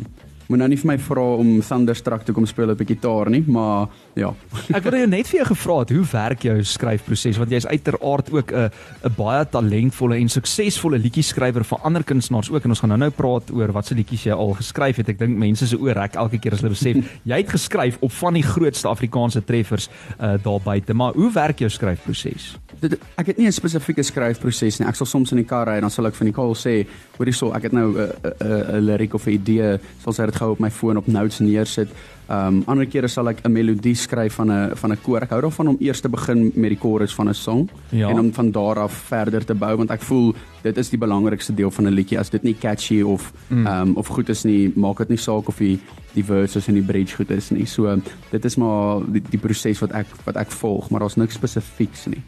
moet 0.53 0.61
nou 0.61 0.69
nie 0.69 0.81
vir 0.81 0.91
my 0.93 0.99
vra 1.01 1.27
om 1.41 1.53
Thunderstruck 1.65 2.27
te 2.29 2.35
kom 2.37 2.47
speel 2.49 2.75
op 2.75 2.81
die 2.83 2.91
gitaar 2.93 3.31
nie, 3.33 3.43
maar 3.49 3.89
ja. 4.15 4.33
Ek 4.75 4.85
wou 4.85 4.99
jou 4.99 5.09
net 5.09 5.29
vir 5.31 5.39
jou 5.39 5.47
gevra 5.53 5.79
het, 5.83 5.93
hoe 5.97 6.05
werk 6.13 6.47
jou 6.47 6.57
skryfproses 6.65 7.39
want 7.41 7.53
jy's 7.55 7.67
uiteraard 7.67 8.31
ook 8.33 8.53
'n 8.53 8.71
'n 9.09 9.15
baie 9.17 9.45
talentvolle 9.45 10.17
en 10.17 10.29
suksesvolle 10.29 10.99
liedjie-skrywer 10.99 11.65
vir 11.65 11.79
ander 11.83 12.05
kunstenaars 12.05 12.51
ook 12.51 12.65
en 12.65 12.71
ons 12.71 12.81
gaan 12.81 12.93
nou-nou 12.95 13.11
praat 13.11 13.51
oor 13.51 13.73
watse 13.73 13.95
liedjies 13.95 14.25
jy 14.25 14.33
al 14.33 14.55
geskryf 14.55 14.97
het. 14.97 15.09
Ek 15.09 15.19
dink 15.19 15.37
mense 15.39 15.67
se 15.67 15.77
oë 15.77 15.95
rek 15.95 16.15
elke 16.15 16.39
keer 16.39 16.53
as 16.53 16.61
hulle 16.61 16.75
besef 16.75 16.97
jy 17.31 17.37
het 17.37 17.51
geskryf 17.51 17.97
op 18.01 18.13
van 18.13 18.35
die 18.35 18.43
grootste 18.43 18.89
Afrikaanse 18.89 19.45
treffers 19.45 19.89
uh, 20.21 20.35
daar 20.43 20.61
buite. 20.61 20.95
Maar 20.95 21.13
hoe 21.15 21.33
werk 21.33 21.59
jou 21.59 21.71
skryfproses? 21.71 22.57
Dit 22.81 22.99
ek 23.17 23.27
het 23.27 23.39
nie 23.39 23.47
'n 23.47 23.53
spesifieke 23.53 24.03
skryfproses 24.03 24.79
nie. 24.79 24.89
Ek 24.89 24.95
sal 24.95 25.07
soms 25.07 25.33
in 25.33 25.39
die 25.39 25.49
kar 25.49 25.67
ry 25.67 25.75
en 25.77 25.81
dan 25.81 25.91
sal 25.91 26.07
ek 26.07 26.15
vir 26.15 26.27
Nicole 26.27 26.55
sê, 26.55 26.87
hoorie 27.19 27.35
so, 27.35 27.53
ek 27.53 27.63
het 27.63 27.73
nou 27.73 27.93
'n 27.93 28.13
'n 28.41 28.77
'n 28.77 28.87
liriek 28.87 29.15
of 29.15 29.27
'n 29.27 29.31
idee, 29.31 29.79
sal 30.03 30.13
sy 30.13 30.27
dit 30.27 30.37
gou 30.37 30.51
op 30.51 30.61
my 30.61 30.71
foon 30.71 30.97
op 30.97 31.07
notes 31.07 31.41
neersit. 31.41 31.89
Ehm 32.33 32.47
um, 32.47 32.63
ander 32.67 32.87
kere 32.89 33.09
sal 33.13 33.29
ek 33.29 33.43
'n 33.45 33.53
melodie 33.53 33.95
skryf 33.95 34.35
van 34.41 34.51
'n 34.51 34.77
van 34.77 34.93
'n 34.93 34.97
koor. 35.05 35.23
Ek 35.23 35.31
hou 35.31 35.41
daarvan 35.43 35.69
om 35.69 35.77
eers 35.81 36.01
te 36.01 36.09
begin 36.09 36.51
met 36.55 36.71
die 36.71 36.79
chorus 36.81 37.15
van 37.15 37.29
'n 37.29 37.35
song 37.35 37.69
Ja. 37.91 38.09
en 38.09 38.19
om 38.19 38.33
van 38.33 38.51
daar 38.51 38.79
af 38.79 38.93
verder 38.93 39.45
te 39.45 39.55
bou 39.55 39.77
want 39.77 39.91
ek 39.91 40.01
voel 40.01 40.35
dit 40.63 40.77
is 40.79 40.89
die 40.89 40.99
belangrikste 40.99 41.55
deel 41.55 41.71
van 41.71 41.85
'n 41.87 41.93
liedjie. 41.93 42.19
As 42.19 42.31
dit 42.31 42.43
nie 42.43 42.55
catchy 42.59 43.03
of 43.03 43.33
ehm 43.51 43.67
um, 43.67 43.97
of 43.97 44.07
goed 44.07 44.29
is 44.29 44.45
nie, 44.45 44.73
maak 44.77 44.99
dit 44.99 45.09
nie 45.09 45.19
saak 45.19 45.49
of 45.49 45.59
die 45.59 45.79
die 46.15 46.25
verses 46.25 46.69
en 46.69 46.75
die 46.75 46.83
bridge 46.83 47.17
goed 47.17 47.31
is 47.31 47.51
nie. 47.51 47.67
So 47.67 48.01
dit 48.31 48.45
is 48.45 48.57
maar 48.57 49.01
die, 49.13 49.23
die 49.31 49.39
proses 49.39 49.79
wat 49.81 49.93
ek 49.93 50.07
wat 50.25 50.37
ek 50.37 50.51
volg, 50.51 50.91
maar 50.91 51.01
daar's 51.01 51.17
niks 51.17 51.35
spesifieks 51.35 52.07
nie. 52.07 52.23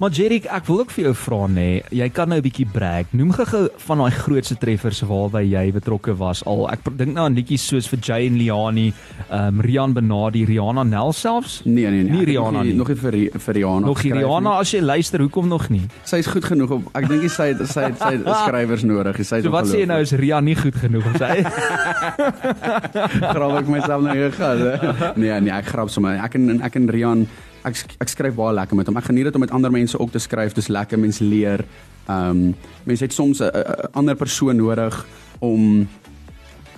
Maar 0.00 0.10
Jerik, 0.10 0.44
ek 0.50 0.64
wil 0.66 0.80
ook 0.82 0.90
vir 0.90 1.04
jou 1.04 1.12
vra 1.14 1.36
nê, 1.46 1.66
jy 1.94 2.08
kan 2.10 2.28
nou 2.28 2.38
'n 2.40 2.42
bietjie 2.42 2.66
brag. 2.66 3.06
Noem 3.12 3.30
gou 3.32 3.68
van 3.86 3.98
daai 3.98 4.10
grootste 4.10 4.56
treffers 4.58 5.00
waarby 5.06 5.42
jy 5.46 5.72
betrokke 5.72 6.16
was 6.16 6.42
al. 6.44 6.68
Ek 6.72 6.80
dink 6.96 7.14
nou 7.14 7.24
aan 7.24 7.34
liedjies 7.34 7.62
soos 7.66 7.86
vir 7.88 7.98
Jay 8.00 8.26
en 8.26 8.36
Liani, 8.36 8.92
ehm 9.30 9.48
um, 9.48 9.60
Rian 9.60 9.92
Benadi, 9.92 10.44
Rihanna 10.44 10.82
Nel 10.82 11.12
selfs. 11.12 11.62
Nee 11.64 11.86
nee 11.90 12.02
nee. 12.02 12.10
Nie 12.10 12.18
het 12.20 12.28
Rihanna 12.28 12.50
nog 12.58 12.64
nie. 12.64 12.74
Nog 12.74 12.88
nie 12.88 12.96
vir 12.96 13.12
vir 13.40 13.54
Rihanna. 13.54 13.86
Nog 13.86 14.00
hier 14.02 14.12
geskryf 14.12 14.26
Rihanna 14.28 14.50
nie. 14.50 14.58
as 14.60 14.70
jy 14.72 14.80
luister, 14.80 15.20
hoekom 15.20 15.48
nog 15.48 15.68
nie? 15.70 15.82
Sy 16.04 16.16
is 16.16 16.26
goed 16.26 16.44
genoeg 16.44 16.70
op 16.70 16.82
ek 16.96 17.08
dink 17.08 17.20
nie 17.22 17.28
sy 17.28 17.54
sy 17.54 17.64
sy, 17.66 17.92
sy 17.98 18.18
skrywers 18.44 18.82
nodig. 18.82 19.16
Sy 19.24 19.36
is 19.36 19.44
So 19.44 19.50
wat 19.50 19.66
sê 19.66 19.78
jy 19.78 19.86
nou 19.86 20.00
is 20.00 20.12
Rian 20.12 20.44
nie 20.44 20.54
goed 20.56 20.74
genoeg 20.74 21.06
om 21.06 21.14
sy 21.14 21.42
grap 23.34 23.58
ek 23.60 23.66
myself 23.68 24.02
nou 24.02 24.14
gegaan. 24.30 24.58
hè? 24.58 25.12
Nee 25.16 25.40
nee, 25.40 25.52
ek 25.52 25.66
grap 25.66 25.88
sommer. 25.90 26.18
Ek 26.24 26.34
en 26.34 26.60
ek 26.62 26.74
en 26.76 26.88
Rian 26.88 27.26
ek 27.62 27.96
ek 27.98 28.08
skryf 28.08 28.34
baie 28.34 28.54
lekker 28.54 28.76
met 28.76 28.86
hom. 28.86 28.96
Ek 28.96 29.08
geniet 29.10 29.24
dit 29.24 29.34
om 29.34 29.40
met 29.40 29.50
ander 29.50 29.70
mense 29.70 29.98
ook 29.98 30.10
te 30.10 30.18
skryf. 30.18 30.52
Dis 30.52 30.68
lekker 30.68 30.98
mens 30.98 31.18
leer. 31.18 31.64
Ehm 32.06 32.30
um, 32.30 32.54
mense 32.84 33.04
het 33.04 33.12
soms 33.14 33.40
'n 33.40 33.50
ander 33.92 34.16
persoon 34.16 34.56
nodig 34.56 35.06
om 35.38 35.88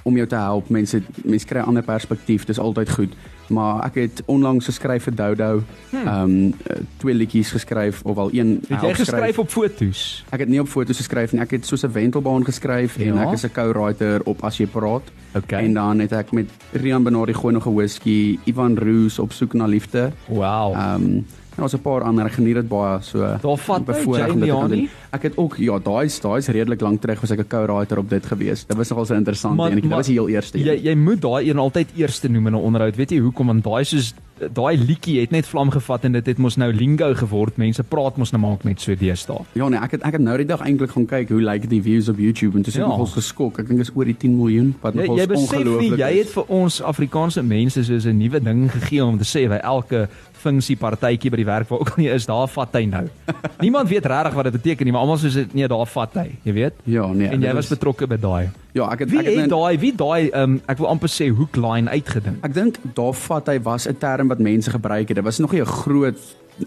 om 0.02 0.16
jou 0.16 0.26
te 0.26 0.36
help. 0.36 0.68
Mense 0.68 1.02
mense 1.24 1.46
kry 1.46 1.58
'n 1.58 1.70
ander 1.72 1.82
perspektief. 1.82 2.44
Dis 2.44 2.58
altyd 2.58 2.90
goed. 2.90 3.12
Maar 3.46 3.84
ek 3.84 3.94
het 3.94 4.22
onlangs 4.26 4.64
geskryf 4.64 5.02
vir 5.02 5.14
Dodo. 5.14 5.62
Ehm 5.92 6.08
um, 6.08 6.54
twee 6.96 7.14
liedjies 7.14 7.50
geskryf 7.50 8.02
of 8.02 8.16
al 8.16 8.30
een 8.32 8.62
het 8.68 8.80
jy 8.80 8.94
geskryf 8.94 9.38
op 9.38 9.50
fotos? 9.50 10.24
Ek 10.30 10.40
het 10.40 10.48
nie 10.48 10.60
op 10.60 10.68
foto's 10.68 10.96
geskryf 10.96 11.32
nie. 11.32 11.40
Ek 11.40 11.50
het 11.50 11.66
soos 11.66 11.84
'n 11.84 11.92
wentelbaan 11.92 12.44
geskryf 12.44 12.96
en 12.98 13.14
Ja. 13.14 13.22
ek 13.26 13.32
is 13.32 13.44
'n 13.44 13.52
co-writer 13.52 14.20
op 14.24 14.42
As 14.44 14.56
jy 14.56 14.66
praat. 14.66 15.02
Okay. 15.34 15.64
En 15.64 15.72
dan 15.74 15.98
het 15.98 16.12
ek 16.12 16.32
met 16.32 16.50
Rian 16.72 17.02
Benardi 17.02 17.34
gooi 17.34 17.54
nog 17.54 17.66
'n 17.66 17.74
whisky, 17.74 18.38
Ivan 18.44 18.76
Roos 18.78 19.18
op 19.18 19.32
soek 19.32 19.52
na 19.52 19.66
liefde. 19.66 20.12
Wow. 20.26 20.74
Ehm 20.74 20.94
um, 20.94 21.02
en 21.04 21.26
daar's 21.56 21.74
'n 21.74 21.80
paar 21.80 22.02
ander. 22.02 22.26
Ek 22.26 22.32
geniet 22.32 22.54
dit 22.54 22.68
baie. 22.68 22.98
So 23.02 23.18
Daar 23.18 23.56
vat 23.58 23.84
bevoorreg 23.84 24.32
om 24.32 24.40
dit 24.40 24.48
te 24.50 24.68
doen. 24.68 24.88
Ek 25.12 25.22
het 25.22 25.36
ook 25.36 25.56
ja, 25.58 25.78
daai 25.78 26.04
is 26.06 26.20
daai 26.20 26.38
is 26.38 26.48
redelik 26.48 26.80
lank 26.80 27.00
terug 27.00 27.20
was 27.20 27.30
ek 27.30 27.38
'n 27.40 27.46
co-writer 27.48 27.98
op 27.98 28.08
dit 28.10 28.26
gewees. 28.26 28.64
Dit 28.66 28.76
was 28.76 28.88
nogal 28.88 29.04
so 29.06 29.14
interessant 29.14 29.56
Maar- 29.56 29.70
en 29.70 29.76
ek 29.76 29.80
dit 29.82 29.88
maar- 29.90 29.98
was 29.98 30.06
die 30.06 30.14
heel 30.14 30.28
eerste 30.28 30.58
Jy 30.58 30.80
jy 30.82 30.94
moet 30.94 31.20
daai 31.20 31.48
een 31.50 31.58
altyd 31.58 31.88
eerste 31.96 32.28
noem 32.28 32.46
in 32.46 32.52
'n 32.54 32.56
onderhoud. 32.56 32.96
Weet 32.96 33.10
jy 33.10 33.18
hoekom? 33.18 33.46
Want 33.46 33.64
daai 33.64 33.84
soos 33.84 34.14
daai 34.52 34.76
liedjie 34.76 35.20
het 35.20 35.30
net 35.30 35.46
vlam 35.46 35.70
gevat 35.70 36.04
en 36.04 36.12
dit 36.12 36.26
het 36.26 36.38
mos 36.38 36.56
nou 36.56 36.72
lingo 36.72 37.14
geword. 37.14 37.56
Mense 37.56 37.82
praat 37.82 38.16
mos 38.16 38.32
nou 38.32 38.42
maak 38.42 38.64
net 38.64 38.80
so 38.80 38.94
deesdae. 38.94 39.38
Ja 39.52 39.68
nee, 39.68 39.78
ek 39.78 39.90
het 39.92 40.02
ek 40.02 40.12
het 40.12 40.20
nou 40.20 40.36
die 40.36 40.46
dag 40.46 40.60
eintlik 40.60 40.90
gaan 40.90 41.06
kyk 41.06 41.28
hoe 41.28 41.40
lyk 41.40 41.68
die 41.68 41.80
views 41.82 42.08
op 42.08 42.18
YouTube 42.18 42.56
en 42.56 42.62
toe 42.62 42.72
sê 42.72 42.78
Ja. 42.78 42.86
nogals 42.88 43.12
geskok. 43.12 43.58
Ek 43.58 43.68
dink 43.68 43.80
is 43.80 43.90
oor 43.94 44.04
die 44.04 44.16
10 44.16 44.36
miljoen 44.36 44.74
wat 44.80 44.94
nogals 44.94 45.20
jy 45.20 45.26
besef 45.26 45.50
nie 45.50 45.58
ongelooflik 45.64 45.98
jy 45.98 46.10
is. 46.12 46.18
het 46.18 46.28
vir 46.32 46.44
ons 46.48 46.82
Afrikaanse 46.82 47.42
mense 47.42 47.84
soos 47.84 48.04
'n 48.06 48.18
nuwe 48.18 48.40
ding 48.42 48.70
gegee 48.72 49.04
om 49.04 49.18
te 49.18 49.24
sê 49.24 49.48
by 49.48 49.60
elke 49.62 50.08
funksie 50.44 50.76
partytjie 50.76 51.30
by 51.32 51.36
die 51.40 51.46
werk 51.48 51.68
waar 51.72 51.80
ook 51.82 51.94
al 51.96 52.04
jy 52.04 52.14
is, 52.18 52.26
daar 52.28 52.48
vat 52.52 52.76
hy 52.76 52.84
nou. 52.90 53.04
Niemand 53.64 53.88
weet 53.88 54.06
regtig 54.12 54.34
wat 54.36 54.44
dit 54.50 54.56
beteken 54.58 54.84
nie, 54.88 54.92
maar 54.92 55.02
almal 55.06 55.18
soos 55.22 55.38
nee, 55.52 55.68
daar 55.68 55.86
vat 55.94 56.14
hy, 56.20 56.26
jy 56.44 56.52
weet? 56.52 56.74
Ja, 56.84 57.06
nee. 57.12 57.28
en 57.32 57.40
jy 57.42 57.54
was 57.56 57.64
is- 57.70 57.74
betrokke 57.76 58.06
by 58.10 58.16
daai. 58.20 58.50
Ja, 58.74 58.88
ek 58.92 59.04
het 59.04 59.10
Wie 59.10 59.18
ek 59.20 59.26
het 59.26 59.34
het 59.34 59.42
net- 59.46 59.50
daai, 59.54 59.78
wie 59.78 59.92
daai 59.94 60.30
um, 60.42 60.60
ek 60.68 60.78
wil 60.78 60.88
amper 60.90 61.08
sê 61.08 61.28
hoek 61.30 61.56
line 61.56 61.88
uitgedink. 61.90 62.40
Ek 62.44 62.54
dink 62.54 62.78
daar 62.94 63.14
vat 63.14 63.46
hy 63.48 63.58
was 63.62 63.86
'n 63.88 63.96
term 63.98 64.28
wat 64.28 64.38
mense 64.38 64.70
gebruik 64.70 65.08
het. 65.08 65.16
Dit 65.16 65.24
was 65.24 65.38
nog 65.38 65.52
nie 65.52 65.60
'n 65.62 65.66
groot 65.66 66.18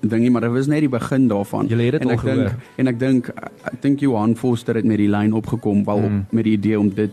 ding 0.01 0.21
nie, 0.21 0.29
maar 0.31 0.41
dit 0.41 0.51
was 0.51 0.67
net 0.67 0.79
die 0.79 0.89
begin 0.89 1.27
daarvan. 1.27 1.67
Julle 1.67 1.83
het 1.83 1.91
dit 1.91 2.03
al 2.03 2.09
dink 2.09 2.19
gehoor. 2.21 2.51
en 2.77 2.87
ek 2.87 2.99
dink 2.99 3.27
ek 3.63 3.81
dink 3.81 3.99
Johan 3.99 4.35
Foster 4.35 4.75
het 4.75 4.85
met 4.85 4.97
die 4.97 5.07
lyn 5.09 5.33
opgekom 5.33 5.83
wel 5.85 5.97
Mm. 5.99 6.05
op 6.25 6.31
met 6.33 6.43
die 6.43 6.53
idee 6.57 6.79
om 6.79 6.89
dit 6.89 7.11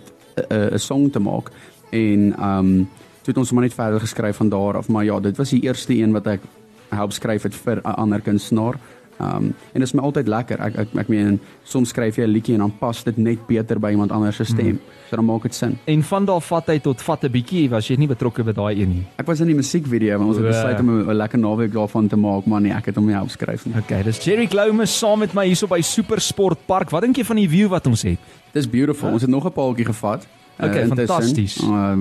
'n 0.51 0.75
'n 0.75 0.79
song 0.79 1.11
te 1.11 1.19
maak. 1.21 1.51
En 1.93 2.35
um 2.43 2.89
toe 3.25 3.33
het 3.33 3.41
ons 3.41 3.53
maar 3.57 3.65
net 3.65 3.75
verder 3.75 4.01
geskryf 4.05 4.37
van 4.37 4.49
daar 4.53 4.77
af, 4.77 4.89
maar 4.93 5.05
ja, 5.05 5.21
dit 5.21 5.37
was 5.41 5.55
die 5.55 5.63
eerste 5.65 5.97
een 5.97 6.13
wat 6.13 6.27
ek 6.27 6.45
help 6.93 7.13
skryf 7.17 7.49
het 7.49 7.55
vir 7.55 7.81
'n 7.81 7.97
ander 7.97 8.21
kunstenaar. 8.21 8.77
Um 9.21 9.55
en 9.73 9.81
dit 9.81 9.83
is 9.83 9.93
my 9.95 10.03
altyd 10.03 10.29
lekker. 10.29 10.61
Ek 10.61 10.77
ek 10.77 10.89
ek 10.99 11.09
meen 11.09 11.41
soms 11.63 11.89
skryf 11.89 12.17
jy 12.17 12.25
'n 12.25 12.33
liedjie 12.33 12.55
en 12.55 12.61
dan 12.61 12.73
pas 12.79 13.05
dit 13.05 13.17
net 13.17 13.47
beter 13.47 13.79
by 13.79 13.91
iemand 13.91 14.13
anders 14.13 14.37
se 14.37 14.45
stem. 14.45 14.67
Mm. 14.67 14.81
So 15.09 15.17
dan 15.17 15.25
maak 15.25 15.43
dit 15.43 15.55
sin. 15.55 15.79
En 15.85 16.03
van 16.03 16.25
daar 16.25 16.41
vat 16.41 16.67
hy 16.67 16.79
tot 16.79 17.03
vat 17.03 17.25
'n 17.25 17.31
bietjie, 17.31 17.71
was 17.71 17.89
jy 17.89 17.97
nie 17.97 18.09
betrokke 18.09 18.45
by 18.45 18.53
daai 18.53 18.81
een 18.81 18.89
nie. 18.89 19.07
Ek 19.17 19.27
was 19.27 19.41
in 19.41 19.47
die 19.47 19.55
musiekvideo, 19.55 20.19
maar 20.19 20.27
ons 20.27 20.37
het 20.37 20.45
O. 20.45 20.49
besluit 20.49 20.81
om 20.81 21.09
'n 21.11 21.17
lekker 21.17 21.39
naweek 21.39 21.73
daarvan 21.73 22.09
te 22.09 22.17
maak, 22.17 22.47
maar 22.47 22.61
nee, 22.61 22.73
ek 22.73 22.87
het 22.87 22.97
hom 22.97 23.07
nie 23.07 23.15
help 23.15 23.31
skryf 23.31 23.67
nie. 23.67 23.75
Okay, 23.79 24.03
dis 24.03 24.25
Jerry 24.25 24.47
Cloumus 24.47 24.99
saam 24.99 25.19
met 25.19 25.33
my 25.35 25.47
hierso 25.47 25.67
by 25.67 25.81
Supersport 25.81 26.59
Park. 26.67 26.91
Wat 26.91 27.03
dink 27.03 27.17
jy 27.17 27.25
van 27.25 27.37
die 27.37 27.49
view 27.49 27.69
wat 27.69 27.87
ons 27.87 28.03
het? 28.03 28.19
Dis 28.53 28.69
beautiful. 28.69 29.11
Ons 29.11 29.23
het 29.23 29.31
nog 29.31 29.45
'n 29.45 29.53
paaltjie 29.53 29.85
gevat. 29.85 30.27
Okay, 30.59 30.83
intussen. 30.83 31.07
fantasties. 31.07 31.63
Uh, 31.63 31.97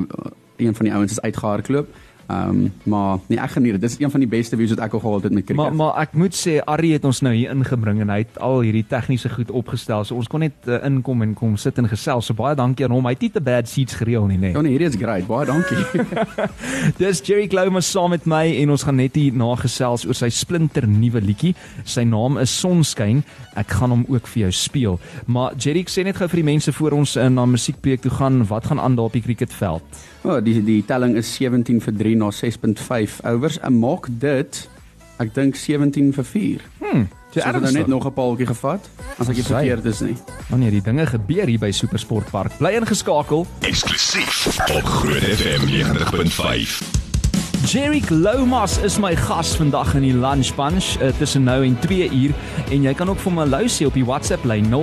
een 0.57 0.75
van 0.75 0.85
die 0.85 0.93
ouens 0.93 1.11
is 1.11 1.21
uitgehardloop. 1.21 1.87
Ehm 2.27 2.49
um, 2.49 2.73
maar 2.83 3.17
nee, 3.27 3.39
ek 3.39 3.51
geniet 3.57 3.75
dit. 3.75 3.81
Dis 3.81 3.95
een 3.99 4.11
van 4.11 4.19
die 4.23 4.29
beste 4.29 4.55
views 4.55 4.71
wat 4.71 4.85
ek 4.85 4.93
al 4.95 4.99
gehad 4.99 5.23
het 5.27 5.33
met 5.33 5.43
cricket. 5.43 5.63
Maar 5.63 5.73
maar 5.75 5.97
ek 6.01 6.13
moet 6.15 6.35
sê 6.35 6.53
Arrie 6.63 6.93
het 6.93 7.03
ons 7.05 7.19
nou 7.21 7.33
hier 7.35 7.51
ingebring 7.51 7.99
en 8.01 8.09
hy 8.09 8.21
het 8.21 8.39
al 8.39 8.61
hierdie 8.63 8.85
tegniese 8.87 9.29
goed 9.29 9.51
opgestel. 9.51 10.05
So 10.07 10.15
ons 10.15 10.29
kon 10.31 10.39
net 10.39 10.55
uh, 10.67 10.79
inkom 10.87 11.21
en 11.25 11.33
kom 11.35 11.57
sit 11.59 11.77
en 11.77 11.89
gesels. 11.91 12.29
So 12.29 12.37
baie 12.37 12.55
dankie 12.55 12.87
aan 12.87 12.95
hom. 12.95 13.09
Hy 13.09 13.15
het 13.17 13.25
nie 13.25 13.31
te 13.35 13.43
bad 13.43 13.67
seats 13.67 13.97
gereël 13.99 14.29
nie, 14.31 14.39
nê. 14.39 14.53
Ja 14.55 14.63
nee, 14.63 14.71
hierdie 14.71 14.87
is 14.87 14.95
great. 14.99 15.27
Baie 15.27 15.49
dankie. 15.49 15.83
Dis 17.01 17.21
Jerry 17.27 17.49
Cloumus 17.51 17.91
saam 17.91 18.15
met 18.15 18.25
my 18.29 18.45
en 18.61 18.71
ons 18.71 18.87
gaan 18.87 18.99
net 19.03 19.19
hier 19.19 19.35
na 19.35 19.51
gesels 19.59 20.07
oor 20.07 20.15
sy 20.15 20.31
splinter 20.31 20.87
nuwe 20.87 21.19
liedjie. 21.21 21.53
Sy 21.83 22.07
naam 22.07 22.39
is 22.39 22.55
Sonskyn. 22.55 23.25
Ek 23.59 23.75
gaan 23.81 23.91
hom 23.91 24.07
ook 24.07 24.31
vir 24.31 24.45
jou 24.45 24.53
speel. 24.63 24.97
Maar 25.27 25.59
Jerry, 25.59 25.83
sê 25.91 26.07
net 26.07 26.17
gou 26.17 26.31
vir 26.31 26.39
die 26.39 26.49
mense 26.53 26.71
voor 26.71 26.95
ons 27.03 27.17
uh, 27.19 27.27
na 27.27 27.45
musiekpreek 27.45 28.07
toe 28.07 28.15
gaan, 28.15 28.45
wat 28.47 28.71
gaan 28.71 28.79
aan 28.79 28.95
daar 28.95 29.11
op 29.11 29.19
die 29.19 29.25
cricketveld? 29.27 30.03
O, 30.23 30.29
oh, 30.37 30.43
die 30.43 30.63
die 30.63 30.83
telling 30.87 31.17
is 31.19 31.33
17 31.35 31.81
vir 31.83 31.93
3 31.99 32.15
na 32.15 32.29
6.5 32.31 33.19
overs. 33.27 33.59
En 33.59 33.79
maak 33.79 34.07
dit 34.07 34.69
ek 35.19 35.33
dink 35.35 35.55
17 35.59 36.13
vir 36.13 36.25
4. 36.25 36.61
Hm, 36.79 37.03
So 37.33 37.41
ek 37.41 37.55
het 37.55 37.63
nou 37.63 37.71
net 37.73 37.87
nog 37.87 38.05
'n 38.05 38.13
paaltjie 38.13 38.45
gevat 38.45 38.89
as 39.17 39.27
ek 39.29 39.35
verkeerd 39.35 39.85
is 39.85 39.99
nie. 40.01 40.15
Wanneer 40.49 40.71
die 40.71 40.81
dinge 40.81 41.05
gebeur 41.05 41.47
hier 41.47 41.59
by 41.59 41.71
Supersport 41.71 42.29
Park. 42.29 42.57
Bly 42.57 42.75
ingeskakel. 42.77 43.47
Eksklusief 43.59 44.47
op 44.69 44.83
Groot 44.83 45.23
FM 45.23 45.65
90.5. 45.67 47.02
Jerry 47.65 48.01
Lomas 48.09 48.77
is 48.77 48.99
my 48.99 49.15
gas 49.15 49.55
vandag 49.55 49.95
in 49.95 50.01
die 50.01 50.11
Lunch 50.11 50.53
Bunch 50.55 51.01
uh, 51.01 51.07
tussen 51.17 51.43
nou 51.43 51.63
en 51.65 51.79
2 51.79 52.09
uur 52.09 52.31
en 52.69 52.83
jy 52.83 52.93
kan 52.93 53.09
ook 53.09 53.19
vir 53.23 53.31
my 53.31 53.45
luister 53.47 53.87
op 53.87 53.93
die 53.95 54.05
WhatsApp 54.05 54.43
lyn 54.45 54.65
0616104576. 54.73 54.75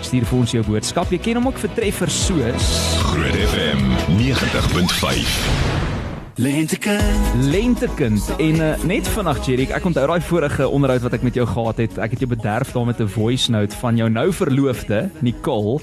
Stuur 0.00 0.24
vir 0.30 0.38
ons 0.38 0.50
jou 0.56 0.64
boodskap. 0.70 1.12
Jy 1.12 1.20
ken 1.28 1.36
hom 1.42 1.46
ook 1.52 1.60
vir 1.60 1.72
treffers 1.76 2.16
soos 2.30 2.64
Groot 3.12 3.36
FM 3.52 3.80
90.5. 4.16 5.97
Lentekind, 6.38 7.02
Lentekind 7.50 8.28
en 8.38 8.54
uh, 8.62 8.66
net 8.86 9.08
vinnig 9.10 9.38
Jerry, 9.42 9.64
ek 9.74 9.86
onthou 9.88 10.04
daai 10.06 10.20
vorige 10.22 10.68
onderhoud 10.70 11.02
wat 11.02 11.16
ek 11.16 11.24
met 11.26 11.34
jou 11.34 11.42
gehad 11.50 11.80
het. 11.82 11.96
Ek 11.98 12.12
het 12.14 12.20
jou 12.22 12.28
bederf 12.30 12.70
daar 12.76 12.86
met 12.86 13.00
'n 13.02 13.08
voice 13.10 13.50
note 13.50 13.74
van 13.80 13.96
jou 13.98 14.06
nou 14.08 14.30
verloofde, 14.32 15.10
Nicole, 15.18 15.80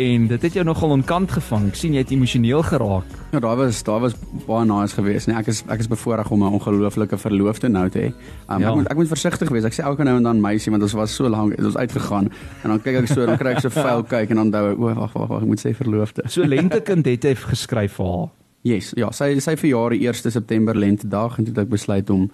en 0.00 0.26
dit 0.26 0.42
het 0.42 0.52
jou 0.56 0.64
nogal 0.64 0.90
onkant 0.96 1.30
gevang. 1.30 1.68
Ek 1.68 1.74
sien 1.76 1.92
jy 1.92 1.98
het 2.00 2.10
emosioneel 2.10 2.62
geraak. 2.62 3.04
Ja, 3.32 3.40
daar 3.40 3.56
was 3.56 3.82
daar 3.82 4.00
was 4.00 4.14
baie 4.46 4.64
nice 4.64 4.94
geweest. 4.94 5.26
Nee, 5.26 5.36
ek 5.36 5.46
is 5.46 5.62
ek 5.68 5.78
is 5.80 5.88
bevoorreg 5.88 6.30
om 6.30 6.40
'n 6.42 6.52
ongelooflike 6.56 7.18
verloofde 7.18 7.68
nou 7.68 7.88
te 7.90 7.98
hê. 7.98 8.12
Um, 8.48 8.60
Ja. 8.62 8.68
ek 8.70 8.74
moet 8.74 8.88
ek 8.88 8.96
moet 8.96 9.08
versigtig 9.08 9.48
wees. 9.50 9.64
Ek 9.64 9.74
sê 9.74 9.84
elke 9.84 10.04
nou 10.04 10.16
en 10.16 10.22
dan 10.22 10.40
meisie 10.40 10.70
want 10.70 10.82
ons 10.82 10.92
was 10.92 11.14
so 11.14 11.28
lank, 11.28 11.52
ons 11.58 11.76
uitgegaan 11.76 12.30
en 12.64 12.68
dan 12.70 12.80
kyk 12.80 12.96
ek 12.96 13.06
so, 13.08 13.26
dan 13.26 13.36
kry 13.36 13.50
ek 13.52 13.60
so 13.60 13.68
vuil 13.68 14.02
kyk 14.14 14.30
en 14.30 14.36
dan 14.36 14.50
dou 14.50 14.72
ek, 14.72 14.78
o 14.78 14.94
wag 14.94 15.12
wag 15.12 15.28
wag, 15.28 15.42
ek 15.42 15.46
moet 15.48 15.60
sê 15.60 15.74
verloofde. 15.74 16.22
So 16.30 16.42
Lentekind 16.46 17.04
het 17.06 17.22
hy 17.24 17.34
geskryf 17.34 17.92
vir 17.92 18.06
haar. 18.06 18.28
Yes, 18.62 18.92
ja, 18.96 19.10
sy 19.10 19.38
sy 19.40 19.56
verjaar 19.56 19.90
die 19.90 20.06
1 20.08 20.30
September 20.30 20.74
lentedag 20.74 21.38
en 21.38 21.44
toe 21.44 21.54
het 21.54 21.64
ek 21.64 21.68
besluit 21.68 22.10
om 22.10 22.30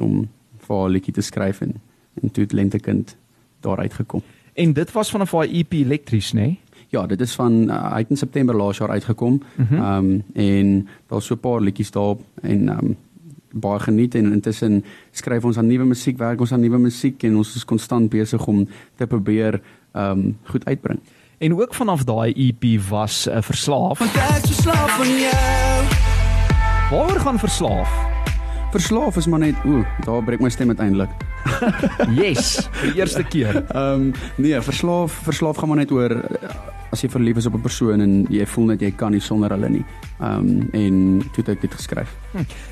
om 0.00 0.28
vir 0.58 0.76
haar 0.76 0.88
'n 0.88 0.92
liedjie 0.92 1.14
te 1.14 1.22
skryf 1.22 1.60
en 1.60 1.74
en 2.22 2.30
toe 2.30 2.42
het 2.42 2.52
lentekind 2.52 3.16
daar 3.60 3.78
uitgekom. 3.78 4.22
En 4.54 4.72
dit 4.72 4.92
was 4.92 5.10
vanaf 5.10 5.32
haar 5.32 5.46
EP 5.46 5.72
elektries, 5.72 6.32
nê? 6.32 6.40
Nee? 6.40 6.60
ja, 6.88 7.06
dit 7.06 7.20
is 7.20 7.34
van 7.34 7.52
uh, 7.70 7.96
het 7.96 8.10
in 8.10 8.16
September 8.16 8.56
laas 8.56 8.78
jaar 8.78 8.90
uitgekom. 8.90 9.42
Ehm 9.56 9.74
Mhm. 9.74 9.82
um, 9.82 10.22
en 10.34 10.88
daar's 11.06 11.26
so 11.26 11.34
'n 11.34 11.40
paar 11.40 11.60
liedjies 11.60 11.90
daarop 11.90 12.20
en 12.42 12.68
ehm 12.68 12.84
um, 12.84 12.96
baie 13.52 13.80
geniet 13.80 14.14
en 14.14 14.32
intussen 14.32 14.84
skryf 15.10 15.44
ons 15.44 15.56
aan 15.58 15.66
nuwe 15.66 15.84
musiek, 15.84 16.18
werk 16.18 16.40
ons 16.40 16.52
aan 16.52 16.60
nuwe 16.60 16.78
musiek 16.78 17.22
en 17.22 17.36
ons 17.36 17.54
is 17.56 17.64
konstant 17.64 18.10
besig 18.10 18.46
om 18.46 18.68
te 18.96 19.06
probeer 19.06 19.60
ehm 19.92 20.18
um, 20.18 20.36
goed 20.42 20.64
uitbring. 20.64 20.98
En 21.38 21.60
ook 21.60 21.74
vanaf 21.74 22.04
daai 22.04 22.32
EP 22.32 22.80
was 22.88 23.26
uh, 23.26 23.36
verslaaf. 23.40 23.98
Want 23.98 24.14
ek 24.14 24.42
is 24.42 24.54
verslaaf 24.54 24.90
van 24.96 25.18
jou. 25.18 25.84
Waaroor 26.90 27.20
gaan 27.20 27.38
verslaaf? 27.38 28.07
Verslaaf 28.68 29.16
is 29.16 29.26
maar 29.26 29.40
net, 29.40 29.56
ooh, 29.64 29.84
daar 30.04 30.24
breek 30.24 30.42
my 30.44 30.50
stem 30.52 30.68
uiteindelik. 30.68 31.12
Yes, 32.20 32.68
vir 32.76 32.90
die 32.90 33.00
eerste 33.00 33.22
keer. 33.24 33.62
Ehm 33.72 34.08
um, 34.08 34.10
nee, 34.36 34.58
verslaaf 34.60 35.14
verslaaf 35.24 35.56
gaan 35.56 35.70
maar 35.72 35.80
net 35.80 35.92
oor 35.94 36.12
eh, 36.12 36.50
as 36.92 37.00
jy 37.00 37.08
verlief 37.12 37.40
is 37.40 37.46
op 37.48 37.54
'n 37.56 37.64
persoon 37.64 38.00
en 38.00 38.26
jy 38.28 38.44
voel 38.46 38.66
net 38.72 38.82
jy 38.84 38.90
kan 38.90 39.12
nie 39.12 39.20
sonder 39.20 39.50
hulle 39.56 39.68
nie. 39.68 39.84
Ehm 40.20 40.48
um, 40.48 40.68
en 40.72 41.22
toe 41.32 41.44
het 41.44 41.48
ek 41.48 41.60
dit 41.64 41.74
geskryf. 41.74 42.12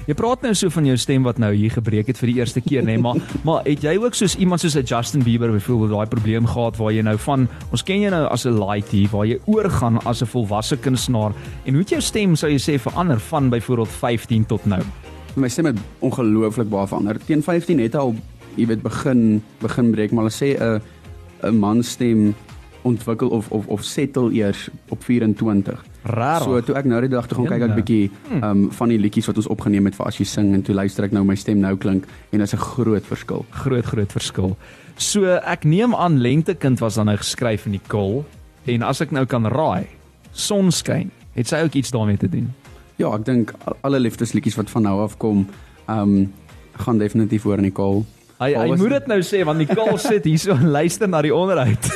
Jy 0.07 0.15
praat 0.15 0.43
nou 0.43 0.53
so 0.55 0.69
van 0.69 0.85
jou 0.85 0.97
stem 0.97 1.23
wat 1.23 1.39
nou 1.39 1.55
hier 1.55 1.71
gebreek 1.71 2.07
het 2.07 2.19
vir 2.19 2.29
die 2.29 2.37
eerste 2.41 2.61
keer, 2.61 2.83
nê, 2.83 2.97
nee, 2.97 2.99
maar 2.99 3.17
maar 3.47 3.65
het 3.65 3.83
jy 3.83 3.97
ook 3.97 4.15
soos 4.15 4.37
iemand 4.37 4.61
soos 4.61 4.77
'n 4.77 4.85
Justin 4.85 5.23
Bieber 5.23 5.51
byvoorbeeld 5.53 5.91
daai 5.91 6.07
probleem 6.07 6.47
gehad 6.47 6.77
waar 6.77 6.93
jy 6.93 7.03
nou 7.03 7.17
van 7.17 7.49
ons 7.71 7.83
ken 7.83 8.01
jou 8.01 8.11
nou 8.11 8.27
as 8.29 8.45
'n 8.45 8.61
lightie 8.61 9.09
waar 9.09 9.27
jy 9.27 9.41
oorgaan 9.47 9.99
as 10.05 10.21
'n 10.21 10.27
volwasse 10.27 10.77
kunstenaar 10.77 11.33
en 11.65 11.73
hoe 11.73 11.83
het 11.83 11.91
jou 11.91 12.01
stem 12.01 12.37
sou 12.37 12.51
jy 12.51 12.59
sê 12.59 12.79
verander 12.79 13.21
van 13.21 13.49
byvoorbeeld 13.49 13.89
15 13.89 14.47
tot 14.47 14.67
nou? 14.67 14.83
My 15.37 15.49
stem 15.53 15.69
het 15.69 15.79
ongelooflik 16.01 16.69
baie 16.73 16.89
verander. 16.89 17.19
Teen 17.27 17.43
15 17.45 17.81
het 17.85 17.93
hy 17.93 18.01
al 18.01 18.15
jy 18.57 18.67
weet 18.71 18.83
begin 18.83 19.43
begin 19.61 19.91
breek, 19.93 20.13
maar 20.13 20.25
hulle 20.25 20.37
sê 20.37 20.57
'n 20.57 20.81
'n 21.45 21.59
man 21.59 21.83
stem 21.83 22.35
ontwikkel 22.83 23.29
of 23.29 23.51
of 23.51 23.67
of 23.67 23.85
settle 23.85 24.33
eers 24.33 24.69
op 24.89 25.05
24. 25.05 25.85
Rarig. 26.03 26.45
So 26.45 26.61
toe 26.61 26.77
ek 26.79 26.85
nou 26.85 27.01
die 27.01 27.11
dag 27.11 27.27
toe 27.27 27.37
gaan 27.39 27.51
kyk 27.51 27.63
ek 27.69 27.75
bietjie 27.75 28.11
um 28.43 28.71
van 28.73 28.89
die 28.89 28.99
liedjies 28.99 29.27
wat 29.27 29.37
ons 29.37 29.51
opgeneem 29.53 29.85
het 29.85 29.97
vir 29.99 30.07
as 30.07 30.19
jy 30.19 30.25
sing 30.25 30.55
en 30.55 30.63
toe 30.63 30.75
luister 30.75 31.05
ek 31.05 31.13
nou 31.13 31.25
my 31.25 31.35
stem 31.35 31.61
nou 31.61 31.77
klink 31.77 32.07
en 32.31 32.39
dit 32.39 32.47
is 32.47 32.55
'n 32.55 32.63
groot 32.63 33.05
verskil. 33.05 33.45
groot 33.51 33.85
groot 33.85 34.13
verskil. 34.13 34.57
So 34.97 35.25
ek 35.27 35.65
neem 35.65 35.95
aan 35.95 36.21
Lentekind 36.21 36.79
was 36.79 36.95
dan 36.95 37.07
nou 37.07 37.17
geskryf 37.17 37.67
in 37.67 37.73
die 37.73 37.87
kol 37.89 38.25
en 38.67 38.83
as 38.83 39.01
ek 39.01 39.11
nou 39.11 39.27
kan 39.27 39.47
raai, 39.47 39.87
Sonskyn, 40.33 41.11
het 41.35 41.49
sy 41.49 41.57
ook 41.65 41.75
iets 41.75 41.91
daarmee 41.91 42.17
te 42.17 42.29
doen. 42.29 42.53
Ja, 42.97 43.11
ek 43.15 43.25
dink 43.25 43.53
al- 43.65 43.77
alle 43.85 43.99
liefdesliedjies 44.01 44.57
wat 44.57 44.71
van 44.73 44.83
nou 44.83 45.01
af 45.05 45.17
kom, 45.21 45.47
um 45.89 46.33
gaan 46.77 46.99
definitief 46.99 47.43
hoor 47.43 47.57
in 47.57 47.63
die 47.71 47.73
kaal. 47.73 48.05
Hy 48.37 48.51
hy 48.53 48.67
moet 48.77 48.91
dit 48.91 49.07
nou 49.09 49.19
sê 49.25 49.39
want 49.49 49.63
die 49.63 49.69
kol 49.71 49.97
sit 50.11 50.27
hierso 50.29 50.53
en 50.53 50.69
luister 50.75 51.09
na 51.09 51.23
die 51.25 51.33
onderhoud. 51.35 51.87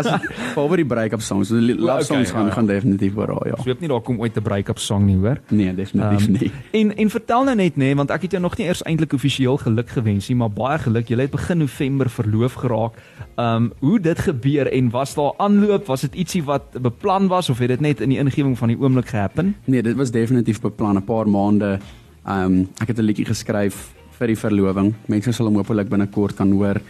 As 0.00 0.06
behalwe 0.54 0.78
die 0.80 0.86
break-up 0.88 1.20
songs, 1.20 1.50
die 1.52 1.74
love 1.76 1.98
Okay, 2.00 2.06
songs 2.08 2.32
gaan 2.32 2.48
gaan 2.54 2.66
definitief 2.70 3.16
oor 3.20 3.34
ja. 3.44 3.58
Ek 3.58 3.68
hoop 3.68 3.80
nie 3.84 3.90
daar 3.92 4.00
kom 4.00 4.20
ooit 4.20 4.36
'n 4.36 4.42
break-up 4.42 4.78
song 4.80 5.04
nie, 5.06 5.16
hoor. 5.20 5.40
Nee, 5.50 5.74
definitief 5.74 6.24
Ehm, 6.28 6.32
nie. 6.32 6.52
En 6.72 6.96
en 6.96 7.10
vertel 7.10 7.44
nou 7.44 7.56
net 7.56 7.76
nê, 7.76 7.84
nee, 7.84 7.94
want 7.94 8.10
ek 8.10 8.22
het 8.22 8.30
jou 8.32 8.42
nog 8.42 8.56
nie 8.56 8.66
eers 8.66 8.82
eintlik 8.82 9.12
offisieel 9.12 9.56
geluk 9.60 9.90
gewens 9.90 10.28
nie, 10.28 10.36
maar 10.36 10.50
baie 10.50 10.78
geluk. 10.78 11.08
Jy 11.08 11.18
het 11.20 11.30
begin 11.30 11.58
November 11.58 12.08
verloof 12.10 12.54
geraak. 12.54 12.92
Um 13.36 13.72
hoe 13.80 14.00
dit 14.00 14.18
gebeur 14.18 14.66
en 14.72 14.90
was 14.90 15.14
daar 15.14 15.32
aanloop? 15.36 15.86
Was 15.86 16.00
dit 16.00 16.14
ietsie 16.14 16.42
wat 16.44 16.80
beplan 16.80 17.28
was 17.28 17.50
of 17.50 17.58
het 17.58 17.68
dit 17.68 17.80
net 17.80 18.00
in 18.00 18.08
die 18.08 18.18
ingewing 18.18 18.56
van 18.58 18.68
die 18.68 18.78
oomblik 18.78 19.08
gehappen? 19.08 19.56
Nee, 19.64 19.82
dit 19.82 19.96
was 19.96 20.10
definitief 20.10 20.60
beplan 20.60 20.96
'n 20.96 21.04
paar 21.04 21.28
maande. 21.28 21.78
Um 22.26 22.68
ek 22.80 22.88
het 22.88 22.98
'n 22.98 23.02
liedjie 23.04 23.26
geskryf 23.26 23.92
vir 24.18 24.32
die 24.32 24.38
verloving. 24.38 24.92
Mense 25.08 25.32
sal 25.32 25.46
hom 25.46 25.56
hopelik 25.60 25.88
binnekort 25.88 26.36
kan 26.36 26.52
hoor. 26.52 26.80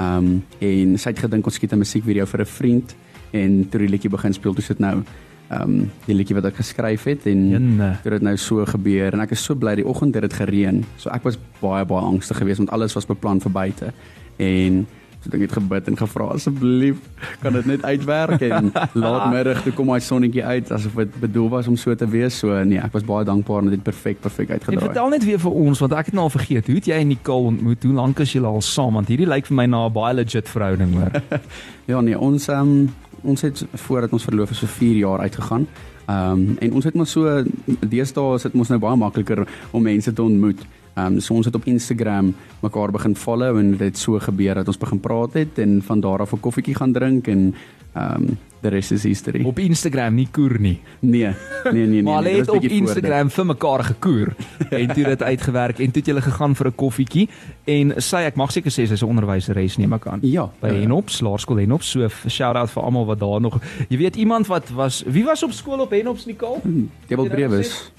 Um 0.00 0.42
en 0.60 0.96
sy 0.98 1.12
het 1.12 1.22
gedink 1.26 1.46
ons 1.46 1.54
skiet 1.54 1.72
'n 1.72 1.78
musiekvideo 1.78 2.26
vir 2.26 2.40
'n 2.40 2.46
vriend 2.46 2.94
en 3.32 3.68
toe 3.68 3.80
die 3.80 3.88
liedjie 3.88 4.10
begin 4.10 4.32
speel, 4.32 4.54
toe 4.54 4.64
sit 4.64 4.80
nou 4.80 5.02
um 5.50 5.90
die 6.06 6.14
liedjie 6.14 6.34
wat 6.34 6.46
ek 6.46 6.56
geskryf 6.56 7.04
het 7.04 7.26
en 7.26 7.48
Jenne. 7.50 7.98
toe 8.02 8.10
dit 8.10 8.22
nou 8.22 8.36
so 8.36 8.64
gebeur 8.64 9.12
en 9.12 9.20
ek 9.20 9.32
is 9.32 9.44
so 9.44 9.54
bly 9.54 9.74
die 9.74 9.86
oggend 9.86 10.14
het 10.14 10.22
dit 10.22 10.32
gereën. 10.32 10.84
So 10.96 11.10
ek 11.10 11.22
was 11.22 11.38
baie 11.60 11.84
baie 11.84 12.04
angstig 12.04 12.36
geweest 12.36 12.58
want 12.58 12.70
alles 12.70 12.94
was 12.94 13.06
beplan 13.06 13.40
vir 13.40 13.52
buite. 13.52 13.92
En 14.38 14.86
ek 15.32 15.40
het 15.46 15.52
gebid 15.56 15.88
en 15.88 15.96
gevra 15.96 16.24
asseblief 16.34 16.96
kan 17.40 17.52
dit 17.52 17.66
net 17.66 17.84
uitwerk 17.84 18.42
en 18.44 18.72
laatmiddag 18.92 19.62
toe 19.62 19.72
kom 19.72 19.92
hy 19.94 20.00
sonnetjie 20.04 20.44
uit 20.44 20.72
asof 20.74 20.98
dit 21.00 21.16
bedoel 21.20 21.48
was 21.48 21.68
om 21.70 21.76
so 21.80 21.94
te 21.94 22.08
wees. 22.08 22.38
So 22.38 22.58
nee, 22.64 22.78
ek 22.78 22.92
was 22.92 23.06
baie 23.08 23.24
dankbaar 23.24 23.62
en 23.62 23.70
dit 23.72 23.78
het 23.78 23.86
perfek 23.86 24.20
perfek 24.20 24.50
uitgedraai. 24.50 24.84
vertel 24.84 25.08
net 25.08 25.24
weer 25.24 25.40
vir 25.40 25.56
ons 25.64 25.80
want 25.84 25.96
ek 25.96 26.12
het 26.12 26.18
nou 26.18 26.26
al 26.28 26.34
vergeet. 26.34 26.66
Hoe 26.66 26.76
het 26.80 26.90
jy 26.92 27.00
en 27.00 27.08
Nicole 27.08 27.54
ontmoet? 27.54 27.82
Hoe 27.82 27.94
lank 27.94 28.20
is 28.24 28.36
julle 28.36 28.50
al 28.50 28.62
saam? 28.62 29.00
Want 29.00 29.08
hierdie 29.08 29.28
lyk 29.30 29.48
vir 29.50 29.56
my 29.62 29.66
na 29.66 29.86
'n 29.86 29.92
baie 29.92 30.14
legit 30.14 30.48
verhouding, 30.48 30.94
hoor. 30.94 31.22
Ja 31.92 32.00
nee, 32.00 32.18
ons 32.18 32.48
um, 32.48 32.88
ons 33.22 33.40
het 33.40 33.66
voordat 33.72 34.12
ons 34.12 34.24
verloof 34.24 34.50
is 34.50 34.58
so 34.58 34.66
4 34.66 34.96
jaar 34.96 35.20
uitgegaan. 35.20 35.66
Ehm 36.06 36.30
um, 36.30 36.56
en 36.60 36.72
ons 36.72 36.84
het 36.84 36.94
maar 36.94 37.06
so 37.06 37.44
deesdae 37.88 38.34
is 38.34 38.42
dit 38.42 38.54
mos 38.54 38.68
nou 38.68 38.78
baie 38.78 38.96
makliker 38.96 39.46
om 39.70 39.82
mense 39.82 40.12
te 40.12 40.22
ontmoet. 40.22 40.64
Ehm 40.94 41.14
um, 41.14 41.20
so 41.20 41.34
ons 41.34 41.46
het 41.46 41.54
op 41.54 41.64
Instagram 41.64 42.34
mekaar 42.60 42.90
begin 42.90 43.16
follow 43.16 43.58
en 43.58 43.70
dit 43.70 43.80
het 43.80 43.98
so 43.98 44.18
gebeur 44.18 44.54
dat 44.54 44.66
ons 44.66 44.78
begin 44.78 45.00
praat 45.00 45.32
het 45.32 45.58
en 45.58 45.82
van 45.82 46.00
daar 46.00 46.20
af 46.20 46.32
'n 46.32 46.40
koffietjie 46.40 46.74
gaan 46.74 46.92
drink 46.92 47.26
en 47.26 47.54
ehm 47.92 48.22
um, 48.22 48.38
the 48.60 48.68
rest 48.68 48.92
is 48.92 49.02
history. 49.02 49.44
Op 49.44 49.58
Instagram, 49.58 50.14
nie 50.14 50.28
koer 50.32 50.56
nie. 50.60 50.80
Nee, 50.98 51.28
nee 51.28 51.72
nee 51.72 51.86
nee. 51.86 52.02
maar 52.02 52.22
hulle 52.22 52.30
dit 52.30 52.46
het 52.46 52.56
op. 52.56 52.62
Instagram 52.62 53.30
vir 53.30 53.46
mekaar 53.46 53.84
gekoer 53.84 54.32
en 54.70 54.94
toe 54.94 55.04
dit 55.04 55.22
uitgewerk 55.22 55.78
en 55.78 55.92
toe 55.92 56.02
het 56.02 56.06
julle 56.06 56.22
gegaan 56.24 56.54
vir 56.54 56.66
'n 56.66 56.74
koffietjie 56.74 57.28
en 57.64 57.94
sy 57.96 58.16
ek 58.16 58.36
mag 58.36 58.52
seker 58.52 58.72
sê 58.72 58.86
sy's 58.88 59.02
'n 59.02 59.08
onderwyseres 59.08 59.76
neem 59.76 59.92
ek 59.92 60.06
aan. 60.06 60.18
Ja, 60.22 60.50
by 60.60 60.68
ja. 60.68 60.80
Henops, 60.80 61.20
Laerskool 61.20 61.60
Henops. 61.60 61.90
So 61.90 62.08
shout 62.28 62.56
out 62.56 62.70
vir 62.70 62.82
almal 62.82 63.06
wat 63.06 63.20
daar 63.20 63.40
nog. 63.40 63.60
Jy 63.88 63.98
weet 63.98 64.16
iemand 64.16 64.46
wat 64.46 64.70
was 64.70 65.04
wie 65.06 65.24
was 65.24 65.42
op 65.42 65.52
skool 65.52 65.80
op 65.80 65.90
Henops 65.90 66.26
Nicole? 66.26 66.60
Dewald 67.06 67.28
Brewes. 67.30 67.92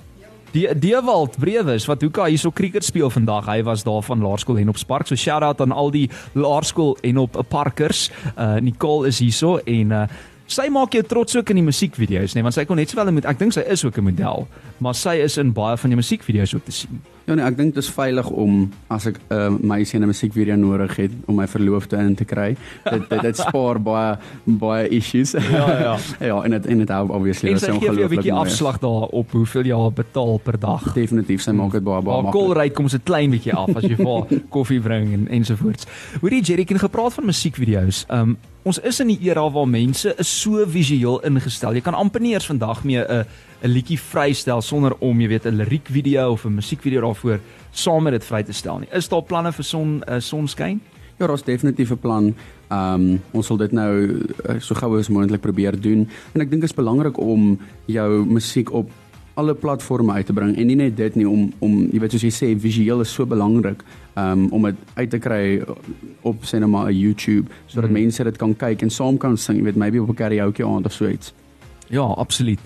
Die 0.55 0.69
Dewald 0.79 1.35
Brewes 1.35 1.83
wat 1.89 2.03
hoeka 2.05 2.29
hierso 2.29 2.47
cricket 2.55 2.85
speel 2.87 3.09
vandag. 3.11 3.49
Hy 3.51 3.59
was 3.67 3.83
daar 3.83 4.03
van 4.07 4.21
Laerskool 4.23 4.61
Henops 4.61 4.85
Park. 4.87 5.09
So 5.09 5.19
shout 5.19 5.43
out 5.43 5.59
aan 5.59 5.73
al 5.75 5.91
die 5.91 6.05
Laerskool 6.31 6.95
Henop 7.01 7.35
parkers. 7.51 8.07
Uh 8.37 8.55
Nicole 8.63 9.11
is 9.11 9.19
hierso 9.19 9.57
en 9.65 9.91
uh 9.91 10.07
Sy 10.45 10.67
maak 10.69 10.93
jou 10.93 11.01
trots 11.01 11.33
ook 11.33 11.49
in 11.49 11.57
die 11.57 11.65
musiekvideo's, 11.65 12.35
nee, 12.37 12.43
want 12.45 12.53
sy 12.53 12.67
kon 12.69 12.77
net 12.77 12.91
sowel 12.93 13.09
moet 13.15 13.25
ek 13.25 13.39
dink 13.39 13.55
sy 13.55 13.63
is 13.65 13.81
ook 13.81 13.97
'n 13.97 14.05
model, 14.05 14.45
maar 14.77 14.93
sy 14.93 15.15
is 15.17 15.39
in 15.41 15.49
baie 15.57 15.73
van 15.73 15.89
die 15.89 15.97
musiekvideo's 15.97 16.53
ook 16.53 16.65
te 16.65 16.71
sien. 16.71 17.01
Ja 17.25 17.33
nee, 17.33 17.45
ek 17.45 17.55
dink 17.57 17.73
dit 17.73 17.83
is 17.83 17.89
veilig 17.89 18.27
om 18.29 18.67
as 18.93 19.07
ek 19.09 19.17
'n 19.29 19.33
uh, 19.33 19.49
meisie 19.57 19.97
in 19.97 20.03
'n 20.03 20.07
musiekvideo 20.07 20.55
nodig 20.55 20.95
het 20.95 21.11
om 21.25 21.35
my 21.35 21.47
verloofde 21.47 21.97
in 21.97 22.15
te 22.15 22.25
kry. 22.25 22.55
Dit 22.83 23.09
dit, 23.09 23.21
dit 23.21 23.37
spaar 23.37 23.81
baie 23.81 24.17
baie 24.45 24.87
issues. 24.89 25.31
Ja 25.31 25.65
ja. 25.79 25.97
ja, 26.29 26.43
en 26.43 26.51
dit 26.51 26.65
en 26.65 26.77
dit 26.77 26.89
hou 26.89 27.09
obviously 27.09 27.51
En 27.51 27.59
sy 27.59 27.65
gee 27.65 27.79
vir 27.79 27.81
jou 27.81 27.89
'n 27.89 27.95
ongelooflik 27.95 28.19
bietjie 28.19 28.33
afslag 28.33 28.79
daarop 28.79 29.31
hoeveel 29.31 29.65
jy 29.65 29.75
haar 29.75 29.91
betaal 29.93 30.37
per 30.37 30.59
dag. 30.59 30.93
Definitief, 30.93 31.41
sy 31.41 31.51
maak 31.51 31.71
dit 31.71 31.83
baie 31.83 32.01
baie 32.01 32.15
Haar 32.15 32.33
maklik. 32.33 32.57
ry 32.57 32.69
kom 32.69 32.87
se 32.89 32.99
klein 32.99 33.31
bietjie 33.31 33.53
af 33.53 33.75
as 33.75 33.83
jy 33.83 33.95
vir 33.95 34.27
koffie 34.55 34.79
bring 34.79 35.13
en 35.13 35.27
ensovoorts. 35.27 35.85
Hoorie 36.21 36.41
Jerry, 36.41 36.65
het 36.69 36.79
gepraat 36.79 37.13
van 37.13 37.25
musiekvideo's. 37.25 38.05
Um 38.09 38.37
ons 38.65 38.79
is 38.79 38.99
in 38.99 39.07
die 39.07 39.19
era 39.21 39.49
waar 39.49 39.67
mense 39.67 40.13
is 40.17 40.41
so 40.41 40.65
visueel 40.65 41.19
ingestel. 41.21 41.73
Jy 41.73 41.81
kan 41.81 41.93
amper 41.93 42.21
nie 42.21 42.33
eers 42.33 42.45
vandag 42.49 42.83
meer 42.83 43.05
'n 43.09 43.25
'n 43.63 43.69
liedjie 43.69 43.99
vrystel 43.99 44.61
sonder 44.61 44.95
om, 44.99 45.21
jy 45.21 45.27
weet, 45.27 45.45
'n 45.45 45.55
liriekvideo 45.55 46.31
of 46.31 46.45
'n 46.45 46.55
musiekvideo 46.55 47.01
daarvoor 47.01 47.39
saam 47.71 48.03
met 48.03 48.13
dit 48.13 48.25
vry 48.25 48.43
te 48.43 48.53
stel 48.53 48.79
nie. 48.79 48.87
Is 48.91 49.07
daar 49.07 49.23
planne 49.23 49.51
vir 49.51 49.63
son 49.63 50.03
uh, 50.07 50.19
sonskyn? 50.19 50.81
Ja, 51.17 51.27
daar's 51.27 51.43
definitief 51.43 51.91
'n 51.91 51.97
plan. 51.97 52.35
Ehm 52.67 52.93
um, 52.93 53.21
ons 53.31 53.45
sal 53.45 53.57
dit 53.57 53.71
nou 53.71 54.21
uh, 54.49 54.59
so 54.59 54.75
gou 54.75 54.99
as 54.99 55.09
moontlik 55.09 55.41
probeer 55.41 55.81
doen. 55.81 56.09
En 56.33 56.41
ek 56.41 56.49
dink 56.49 56.61
dit 56.61 56.69
is 56.69 56.75
belangrik 56.75 57.17
om 57.17 57.59
jou 57.85 58.25
musiek 58.25 58.71
op 58.71 58.89
alle 59.35 59.53
platforms 59.53 60.11
uit 60.11 60.25
te 60.25 60.33
bring 60.33 60.57
en 60.57 60.67
nie 60.67 60.75
net 60.75 60.97
dit 60.97 61.15
nie 61.15 61.27
om 61.29 61.53
om 61.59 61.73
jy 61.91 61.99
weet 61.99 62.11
soos 62.15 62.23
jy 62.23 62.31
sê 62.31 62.59
visueel 62.59 63.03
is 63.03 63.11
so 63.11 63.25
belangrik 63.25 63.83
um, 64.15 64.47
om 64.55 64.63
dit 64.69 64.75
uit 64.95 65.09
te 65.09 65.19
kry 65.19 65.61
op 66.21 66.43
'n 66.53 66.91
YouTube 66.91 67.51
sodat 67.67 67.89
mm. 67.89 67.93
mense 67.93 68.23
dit 68.23 68.37
kan 68.37 68.55
kyk 68.55 68.81
en 68.81 68.89
saam 68.89 69.17
kan 69.17 69.37
sing, 69.37 69.57
jy 69.57 69.63
weet 69.63 69.75
maybe 69.75 70.01
op 70.01 70.09
'n 70.09 70.15
karaoke 70.15 70.65
aand 70.65 70.85
of 70.85 70.93
so 70.93 71.07
iets. 71.07 71.33
Ja, 71.89 72.01
absoluut. 72.01 72.59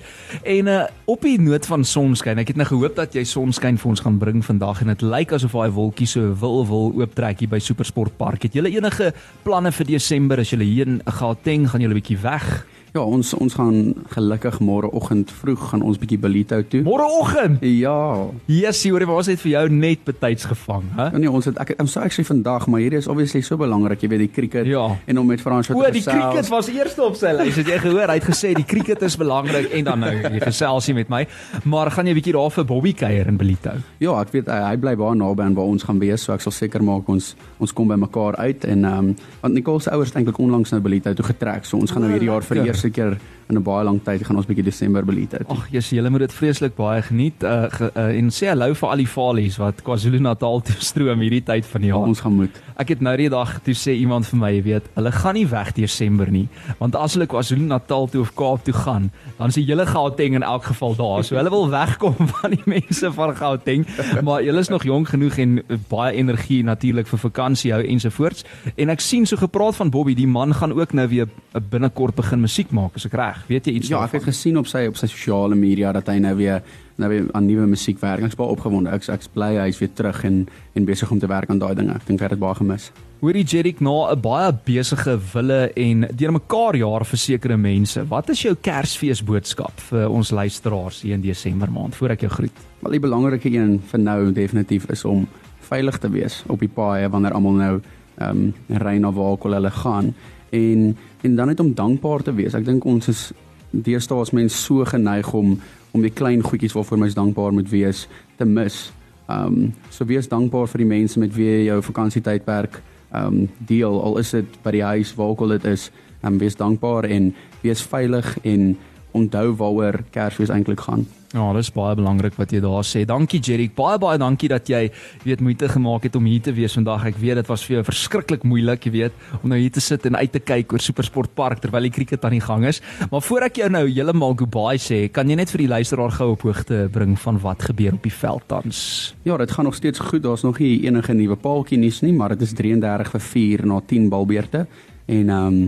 En 0.43 0.67
uh 0.67 0.83
op 1.09 1.21
die 1.25 1.39
noot 1.41 1.65
van 1.65 1.83
sonskyn, 1.83 2.37
ek 2.37 2.51
het 2.51 2.57
nou 2.59 2.67
gehoop 2.69 2.93
dat 2.95 3.15
jy 3.17 3.23
sonskyn 3.25 3.79
vir 3.81 3.89
ons 3.89 4.03
gaan 4.05 4.19
bring 4.21 4.43
vandag 4.45 4.83
en 4.83 4.91
dit 4.93 5.01
lyk 5.01 5.31
asof 5.33 5.55
daai 5.57 5.71
wolkie 5.73 6.05
so 6.07 6.35
wil 6.37 6.61
wil 6.69 6.91
ooptrek 7.01 7.41
hier 7.41 7.49
by 7.49 7.59
Supersport 7.59 8.13
Park. 8.17 8.45
Het 8.45 8.59
julle 8.59 8.69
enige 8.69 9.09
planne 9.43 9.71
vir 9.73 9.89
Desember 9.89 10.39
as 10.39 10.53
julle 10.53 10.67
hier 10.69 10.87
in 10.87 11.01
Gauteng 11.19 11.65
gaan 11.69 11.81
julle 11.81 11.97
'n 11.97 12.01
bietjie 12.01 12.21
weg? 12.21 12.65
Ja, 12.89 13.03
ons 13.05 13.35
ons 13.37 13.53
gaan 13.53 13.91
gelukkig 14.15 14.55
môreoggend 14.65 15.29
vroeg 15.29 15.61
gaan 15.69 15.83
ons 15.85 15.99
bietjie 16.01 16.17
Belito 16.17 16.57
toe. 16.65 16.79
Môreoggend. 16.87 17.61
Ja. 17.61 18.25
Yes, 18.49 18.79
hoor, 18.89 19.03
maar 19.05 19.19
ons 19.21 19.27
het 19.29 19.41
vir 19.43 19.51
jou 19.51 19.61
net 19.69 20.01
betyds 20.07 20.47
gevang, 20.49 20.87
hè? 20.97 21.05
Ja, 21.13 21.17
Nee, 21.19 21.29
ons 21.29 21.45
het 21.45 21.59
ek 21.61 21.75
I'm 21.77 21.85
so 21.91 21.99
actually 22.01 22.25
vandag, 22.25 22.65
maar 22.67 22.81
hierdie 22.81 22.97
is 22.97 23.07
obviously 23.11 23.41
so 23.45 23.57
belangrik, 23.61 24.01
jy 24.01 24.09
weet 24.09 24.23
die 24.23 24.29
cricket 24.33 24.65
Ja. 24.65 24.87
en 25.05 25.19
om 25.21 25.27
met 25.29 25.41
Frans 25.41 25.69
O, 25.69 25.83
die 25.91 26.01
cricket 26.01 26.49
was 26.49 26.69
eerste 26.73 27.03
op 27.03 27.15
sy 27.19 27.33
lys. 27.37 27.55
Het 27.59 27.67
jy 27.67 27.77
gehoor? 27.83 28.07
Hy 28.09 28.15
het 28.17 28.25
gesê 28.25 28.53
die 28.57 28.65
cricket 28.65 29.01
is 29.05 29.17
belangrik 29.21 29.69
en 29.77 29.83
dan 29.85 29.99
nou 29.99 30.13
jy 30.15 30.39
geselsie 30.39 30.95
met 30.97 31.09
my. 31.13 31.27
Maar 31.69 31.91
gaan 31.91 32.07
jy 32.09 32.13
bietjie 32.17 32.33
daar 32.33 32.49
vir 32.57 32.65
Bobby 32.65 32.93
kuier 32.93 33.27
in 33.29 33.37
Belito? 33.37 33.75
Ja, 33.99 34.17
ek 34.23 34.33
weet 34.33 34.47
hy, 34.49 34.59
hy 34.71 34.75
bly 34.81 34.95
baie 34.95 35.15
naby 35.15 35.45
aan 35.45 35.53
waar 35.59 35.69
ons 35.69 35.83
gaan 35.85 35.99
wees, 36.01 36.23
so 36.25 36.33
ek 36.33 36.41
sal 36.41 36.51
seker 36.55 36.81
maak 36.81 37.07
ons 37.09 37.35
ons 37.59 37.71
kom 37.75 37.87
by 37.87 37.99
mekaar 38.01 38.35
uit 38.41 38.65
en 38.65 38.85
ehm 38.85 38.97
um, 39.11 39.15
want 39.43 39.53
Nicole 39.53 39.79
se 39.83 39.91
ouers 39.93 40.09
het 40.09 40.17
eintlik 40.23 40.39
onlangs 40.41 40.71
nou 40.73 40.81
Belito 40.81 41.13
toe 41.13 41.25
getrek, 41.29 41.65
so 41.69 41.77
ons 41.77 41.91
gaan 41.91 42.01
nou 42.07 42.11
hierdie 42.11 42.29
jaar 42.31 42.41
vir 42.41 42.63
die 42.63 42.65
lekker. 42.83 43.17
In 43.49 43.57
'n 43.57 43.63
baie 43.63 43.83
lang 43.83 43.97
tyd 44.03 44.21
gaan 44.25 44.35
ons 44.37 44.45
bietjie 44.45 44.63
Desember 44.63 45.03
beleef 45.03 45.31
het. 45.31 45.47
Ag, 45.49 45.67
Jesus, 45.71 45.89
julle 45.89 46.09
moet 46.09 46.19
dit 46.19 46.33
vreeslik 46.33 46.75
baie 46.75 47.01
geniet. 47.01 47.41
Uh, 47.43 47.65
ge, 47.69 47.89
uh 47.97 48.17
en 48.19 48.29
sê 48.29 48.45
hallo 48.47 48.73
vir 48.77 48.89
al 48.89 48.97
die 49.01 49.07
falies 49.07 49.57
wat 49.57 49.81
KwaZulu-Natal 49.81 50.61
toe 50.61 50.75
stroom 50.77 51.19
hierdie 51.19 51.41
tyd 51.43 51.65
van 51.65 51.81
die 51.81 51.87
Ja, 51.89 51.95
jaar. 51.95 52.07
ons 52.07 52.19
gaan 52.21 52.35
moet. 52.35 52.61
Ek 52.77 52.89
het 52.89 53.01
nou 53.01 53.15
die 53.17 53.29
dag 53.29 53.59
toe 53.63 53.73
sê 53.73 53.95
iemand 53.97 54.27
vir 54.27 54.37
my, 54.39 54.51
jy 54.53 54.61
weet, 54.63 54.83
hulle 54.95 55.11
gaan 55.11 55.33
nie 55.33 55.47
weg 55.49 55.73
Desember 55.73 56.29
nie, 56.31 56.47
want 56.77 56.95
as 56.95 57.13
hulle 57.17 57.25
KwaZulu-Natal 57.25 58.07
toe 58.09 58.21
of 58.21 58.35
Kaap 58.35 58.63
toe 58.65 58.73
gaan, 58.73 59.09
dan 59.39 59.47
is 59.47 59.55
die 59.55 59.65
hele 59.65 59.85
Gauteng 59.85 60.35
in 60.35 60.43
elk 60.43 60.63
geval 60.69 60.95
daar. 60.95 61.23
So 61.23 61.35
hulle 61.35 61.49
wil 61.49 61.69
wegkom 61.79 62.15
van 62.27 62.51
die 62.51 62.63
mense 62.65 63.11
van 63.11 63.35
Gauteng, 63.35 63.87
maar 64.23 64.43
julle 64.43 64.59
is 64.59 64.69
nog 64.69 64.83
jonk 64.83 65.07
genoeg 65.09 65.37
en 65.39 65.57
uh, 65.57 65.77
baie 65.89 66.13
energie 66.13 66.63
natuurlik 66.63 67.07
vir 67.07 67.19
vakansie 67.19 67.71
hou 67.73 67.81
ensovoorts. 67.81 68.45
En 68.77 68.89
ek 68.89 68.99
sien 69.01 69.25
so 69.25 69.35
gepraat 69.37 69.75
van 69.75 69.89
Bobby, 69.89 70.13
die 70.13 70.27
man 70.27 70.53
gaan 70.53 70.71
ook 70.71 70.93
nou 70.93 71.07
weer 71.07 71.27
binnekort 71.69 72.15
begin 72.15 72.41
musiek 72.41 72.69
maak, 72.71 72.93
as 72.95 73.05
ek 73.05 73.13
reg. 73.13 73.38
Weet 73.47 73.65
jy 73.65 73.73
iets 73.73 73.87
Ja, 73.87 73.95
ek 73.95 74.11
daarvan? 74.11 74.19
het 74.19 74.29
gesien 74.35 74.57
op 74.57 74.67
sy 74.67 74.85
op 74.87 74.97
sy 74.97 75.07
sosiale 75.07 75.55
media 75.55 75.91
dat 75.91 76.07
hy 76.07 76.19
nou 76.19 76.35
weer 76.35 76.61
nou 76.99 77.09
weer 77.09 77.27
aan 77.33 77.45
nuwe 77.45 77.65
musiek 77.67 77.99
werk. 78.01 78.21
Ek's 78.23 78.35
baie 78.35 78.49
opgewonde. 78.49 78.89
Ek's 78.91 79.07
ek's 79.09 79.27
bly 79.27 79.55
hy's 79.55 79.79
weer 79.79 79.89
terug 79.93 80.23
en 80.23 80.47
en 80.75 80.85
besig 80.85 81.11
om 81.11 81.19
te 81.19 81.27
werk 81.27 81.49
aan 81.49 81.59
daai 81.59 81.75
dinge. 81.75 81.93
Ek 81.95 82.05
dink 82.07 82.19
hy 82.19 82.25
het 82.25 82.31
dit 82.31 82.39
baie 82.39 82.55
gemis. 82.55 82.91
Hoorie 83.21 83.43
Jerrik 83.43 83.79
na 83.81 84.11
'n 84.11 84.21
baie 84.21 84.51
besige 84.65 85.19
wille 85.33 85.71
en 85.75 86.07
deurmekaar 86.15 86.75
jaar 86.75 87.05
vir 87.05 87.17
sekere 87.17 87.57
mense. 87.57 88.07
Wat 88.07 88.29
is 88.29 88.41
jou 88.41 88.55
Kersfees 88.55 89.23
boodskap 89.23 89.79
vir 89.79 90.09
ons 90.09 90.31
luisteraars 90.31 91.01
hier 91.01 91.13
in 91.13 91.21
Desember 91.21 91.71
maand 91.71 91.95
voor 91.95 92.09
ek 92.09 92.21
jou 92.21 92.29
groet? 92.31 92.51
Maar 92.81 92.91
die 92.91 92.99
belangrike 92.99 93.49
een 93.49 93.79
vir 93.91 93.99
nou 93.99 94.31
definitief 94.31 94.89
is 94.89 95.05
om 95.05 95.27
veilig 95.59 95.97
te 95.99 96.09
wees 96.09 96.43
op 96.47 96.59
die 96.59 96.67
paaie 96.69 97.09
wanneer 97.09 97.33
almal 97.33 97.53
nou 97.53 97.81
ehm 98.19 98.29
um, 98.29 98.53
ry 98.69 98.97
na 98.97 99.11
waar 99.11 99.31
ook 99.31 99.45
al 99.45 99.53
hulle 99.53 99.71
gaan 99.71 100.13
en 100.49 100.97
en 101.21 101.35
dan 101.35 101.47
net 101.47 101.59
om 101.59 101.73
dankbaar 101.73 102.23
te 102.23 102.33
wees. 102.33 102.53
Ek 102.55 102.65
dink 102.65 102.85
ons 102.85 103.07
is 103.07 103.31
deesdae 103.71 104.21
as 104.21 104.31
mens 104.31 104.55
so 104.65 104.85
geneig 104.85 105.33
om 105.33 105.59
om 105.91 106.01
die 106.05 106.13
klein 106.13 106.43
goedjies 106.45 106.75
waarvoor 106.77 106.99
mens 107.01 107.17
dankbaar 107.17 107.53
moet 107.53 107.69
wees 107.69 108.07
te 108.37 108.45
mis. 108.45 108.91
Ehm 109.29 109.45
um, 109.45 109.73
so 109.89 110.05
wees 110.05 110.29
dankbaar 110.29 110.67
vir 110.67 110.83
die 110.83 110.89
mense 110.89 111.19
met 111.19 111.33
wie 111.35 111.47
jy 111.47 111.65
jou 111.69 111.81
vakansietydperk 111.81 112.81
ehm 113.11 113.25
um, 113.25 113.49
deel 113.57 114.01
al 114.03 114.17
is 114.17 114.31
dit 114.31 114.61
by 114.63 114.71
die 114.71 114.85
huis 114.85 115.15
waar 115.15 115.33
ook 115.33 115.41
al 115.41 115.57
dit 115.57 115.65
is. 115.65 115.89
Ehm 116.21 116.33
um, 116.33 116.39
wees 116.39 116.55
dankbaar 116.55 117.09
en 117.09 117.33
wees 117.61 117.81
veilig 117.81 118.37
en 118.43 118.77
onthou 119.11 119.55
waaroor 119.55 120.03
Kersfees 120.13 120.53
eintlik 120.53 120.85
gaan. 120.87 121.07
Ja, 121.29 121.43
dis 121.53 121.67
baie 121.69 121.93
belangrik 121.93 122.33
wat 122.39 122.49
jy 122.49 122.57
daar 122.63 122.85
sê. 122.87 123.03
Dankie 123.05 123.37
Jerrik. 123.45 123.75
Baie 123.77 123.99
baie 124.01 124.17
dankie 124.17 124.47
dat 124.49 124.65
jy 124.69 124.87
weet 125.21 125.43
moeite 125.45 125.67
gemaak 125.69 126.07
het 126.07 126.15
om 126.17 126.25
hier 126.25 126.41
te 126.41 126.53
wees 126.57 126.73
vandag. 126.73 127.03
Ek 127.11 127.19
weet 127.21 127.37
dit 127.37 127.51
was 127.51 127.65
vir 127.67 127.75
jou 127.75 127.83
verskriklik 127.85 128.47
moeilik, 128.49 128.87
jy 128.87 128.93
weet, 128.95 129.19
om 129.43 129.51
nou 129.53 129.59
hier 129.61 129.73
te 129.75 129.83
sit 129.83 130.07
en 130.09 130.17
uit 130.17 130.31
te 130.33 130.41
kyk 130.41 130.73
oor 130.73 130.81
Supersport 130.81 131.35
Park 131.37 131.61
terwyl 131.61 131.85
die 131.85 131.93
krieket 131.93 132.25
aan 132.25 132.33
die 132.33 132.41
gang 132.41 132.65
is. 132.65 132.81
Maar 133.11 133.21
voor 133.21 133.45
ek 133.45 133.59
jou 133.61 133.67
nou 133.69 133.83
heeltemal 133.85 134.33
goodbye 134.39 134.81
sê, 134.81 135.03
kan 135.13 135.29
jy 135.29 135.37
net 135.37 135.53
vir 135.53 135.67
die 135.67 135.69
luisteraar 135.69 136.15
gou 136.17 136.31
op 136.33 136.47
hoogte 136.47 136.87
bring 136.89 137.13
van 137.21 137.37
wat 137.43 137.67
gebeur 137.69 137.99
op 137.99 138.09
die 138.09 138.15
veld 138.15 138.47
tans? 138.49 138.79
Ja, 139.27 139.37
dit 139.37 139.53
gaan 139.53 139.69
nog 139.69 139.77
steeds 139.77 140.01
goed. 140.01 140.23
Daar's 140.25 140.47
nog 140.47 140.57
nie 140.57 140.79
enige 140.87 141.13
nuwe 141.13 141.37
paaltjie 141.37 141.77
nuus 141.77 142.01
nie, 142.01 142.15
maar 142.15 142.33
dit 142.33 142.41
is 142.47 142.57
33 142.57 143.13
vir 143.13 143.23
4 143.27 143.65
na 143.69 143.77
10 143.85 144.09
balbeurte 144.09 144.65
en 145.05 145.29
ehm 145.29 145.45
um, 145.45 145.61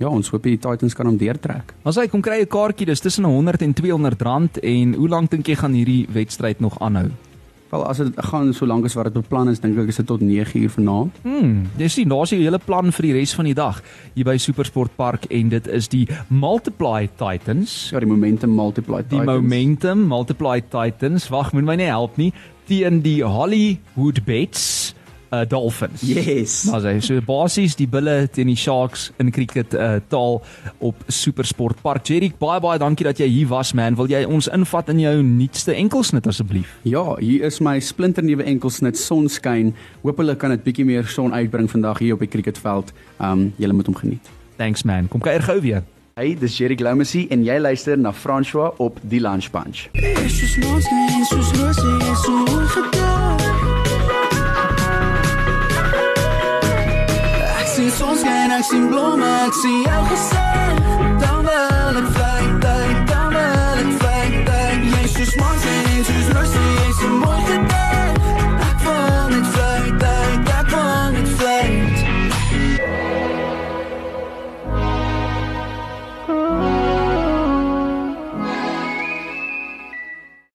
ja, 0.00 0.08
ons 0.08 0.30
hoop 0.32 0.46
die 0.48 0.56
Titans 0.58 0.96
kan 0.96 1.08
hom 1.10 1.18
deurtrek. 1.20 1.74
As 1.84 1.98
hy 2.00 2.06
kom 2.08 2.22
kry 2.24 2.40
'n 2.40 2.48
kaartjie, 2.48 2.86
dis 2.86 3.00
tussen 3.00 3.24
100 3.24 3.62
en 3.62 3.74
200 3.74 4.22
rand 4.22 4.58
en 4.58 4.94
hoe 4.94 5.08
lank 5.08 5.30
dink 5.30 5.46
jy 5.46 5.56
gaan 5.56 5.74
hierdie 5.74 6.06
wedstryd 6.08 6.60
nog 6.60 6.78
aanhou? 6.80 7.10
Wel 7.70 7.84
as 7.86 7.98
dit 7.98 8.14
gaan 8.16 8.52
so 8.52 8.66
lank 8.66 8.84
as 8.84 8.94
wat 8.94 9.04
dit 9.04 9.14
beplan 9.14 9.48
is, 9.48 9.60
dink 9.60 9.78
ek 9.78 9.88
is 9.88 9.96
dit 9.96 10.06
tot 10.06 10.20
9 10.20 10.58
uur 10.58 10.70
vanaand. 10.70 11.12
Hmm, 11.22 11.68
jy 11.78 11.88
sien, 11.88 12.08
daar's 12.08 12.32
'n 12.32 12.42
hele 12.42 12.58
plan 12.58 12.90
vir 12.90 13.02
die 13.02 13.12
res 13.12 13.34
van 13.34 13.44
die 13.44 13.54
dag 13.54 13.82
hier 14.14 14.24
by 14.24 14.36
Supersport 14.36 14.96
Park 14.96 15.26
en 15.30 15.48
dit 15.50 15.66
is 15.68 15.88
die 15.88 16.08
Multiply 16.28 17.08
Titans. 17.16 17.90
Ja, 17.92 18.00
die 18.00 18.08
momentum 18.08 18.50
multiply 18.50 19.02
Die 19.08 19.22
Momentum 19.22 20.08
Multiply 20.08 20.62
Titans. 20.62 21.28
Wag, 21.28 21.52
moet 21.52 21.64
my 21.64 21.76
nie 21.76 21.86
help 21.86 22.16
nie. 22.16 22.32
Teen 22.66 23.02
die 23.02 23.22
Hollywood 23.22 24.24
Bets 24.24 24.94
uh 25.30 25.44
Dolphins. 25.48 26.02
Yes. 26.02 26.64
Maar 26.70 26.80
sy 26.84 26.94
so 27.04 27.22
basies 27.24 27.76
die 27.78 27.88
bulle 27.90 28.24
teen 28.32 28.50
die 28.50 28.58
Sharks 28.58 29.10
in 29.22 29.30
cricket 29.34 29.74
uh 29.74 29.98
taal 30.10 30.40
op 30.78 31.04
Supersport 31.06 31.82
Park. 31.82 32.06
Jerry, 32.08 32.32
baie 32.38 32.60
baie 32.62 32.80
dankie 32.82 33.06
dat 33.06 33.20
jy 33.22 33.28
hier 33.30 33.50
was 33.50 33.72
man. 33.78 33.98
Wil 33.98 34.10
jy 34.10 34.24
ons 34.26 34.50
invat 34.50 34.90
in 34.94 35.02
jou 35.04 35.14
nuutste 35.26 35.76
enkelsnit 35.76 36.26
asseblief? 36.30 36.72
Ja, 36.88 37.04
hier 37.20 37.46
is 37.46 37.60
my 37.64 37.78
splinternuwe 37.80 38.46
enkelsnit 38.50 38.98
sonskyn. 38.98 39.74
Hoop 40.02 40.20
hulle 40.22 40.36
kan 40.40 40.54
dit 40.56 40.66
bietjie 40.66 40.88
meer 40.88 41.08
son 41.10 41.34
uitbring 41.36 41.70
vandag 41.70 42.02
hier 42.02 42.18
op 42.18 42.26
die 42.26 42.30
cricketveld. 42.30 42.92
Ehm 43.20 43.30
um, 43.30 43.48
julle 43.60 43.76
moet 43.76 43.90
hom 43.90 43.98
geniet. 44.02 44.34
Thanks 44.58 44.84
man. 44.84 45.08
Kom 45.08 45.22
kuier 45.24 45.42
gou 45.46 45.60
weer. 45.60 45.86
Hey, 46.20 46.34
dis 46.36 46.58
Jerry 46.58 46.76
Gloumasie 46.76 47.28
en 47.32 47.44
jy 47.46 47.56
luister 47.62 47.96
na 47.96 48.12
François 48.12 48.74
op 48.76 48.98
Die 49.02 49.22
Lunch 49.22 49.48
Bunch. 49.54 49.86
Soos 50.26 50.58
mos 50.60 50.90
en 50.90 51.24
soos 51.30 51.54
rose 51.60 51.86
en 51.86 52.16
so 52.16 52.44
ongeduld 52.44 53.09
Ek 58.60 58.66
sien 58.66 58.88
blomme, 58.90 59.28
ek 59.46 59.54
sien 59.56 59.78
jou 59.86 60.00
gesig. 60.10 60.80
Dan 61.22 61.46
wil 61.46 62.00
ek 62.02 62.10
vlieg, 62.16 62.50
vlieg, 62.60 63.00
dan 63.08 63.32
wil 63.32 63.80
ek 63.86 63.90
vlieg, 64.02 64.36
vlieg. 64.44 64.86
Jy 64.92 65.02
is 65.08 65.16
so 65.16 65.32
smart 65.32 65.68
en 65.72 65.82
jy 65.88 65.98
is 66.04 66.12
so 66.12 66.36
rustig, 66.36 66.70
jy 66.76 66.88
is 66.92 67.00
so 67.00 67.18
mooi. 67.24 67.69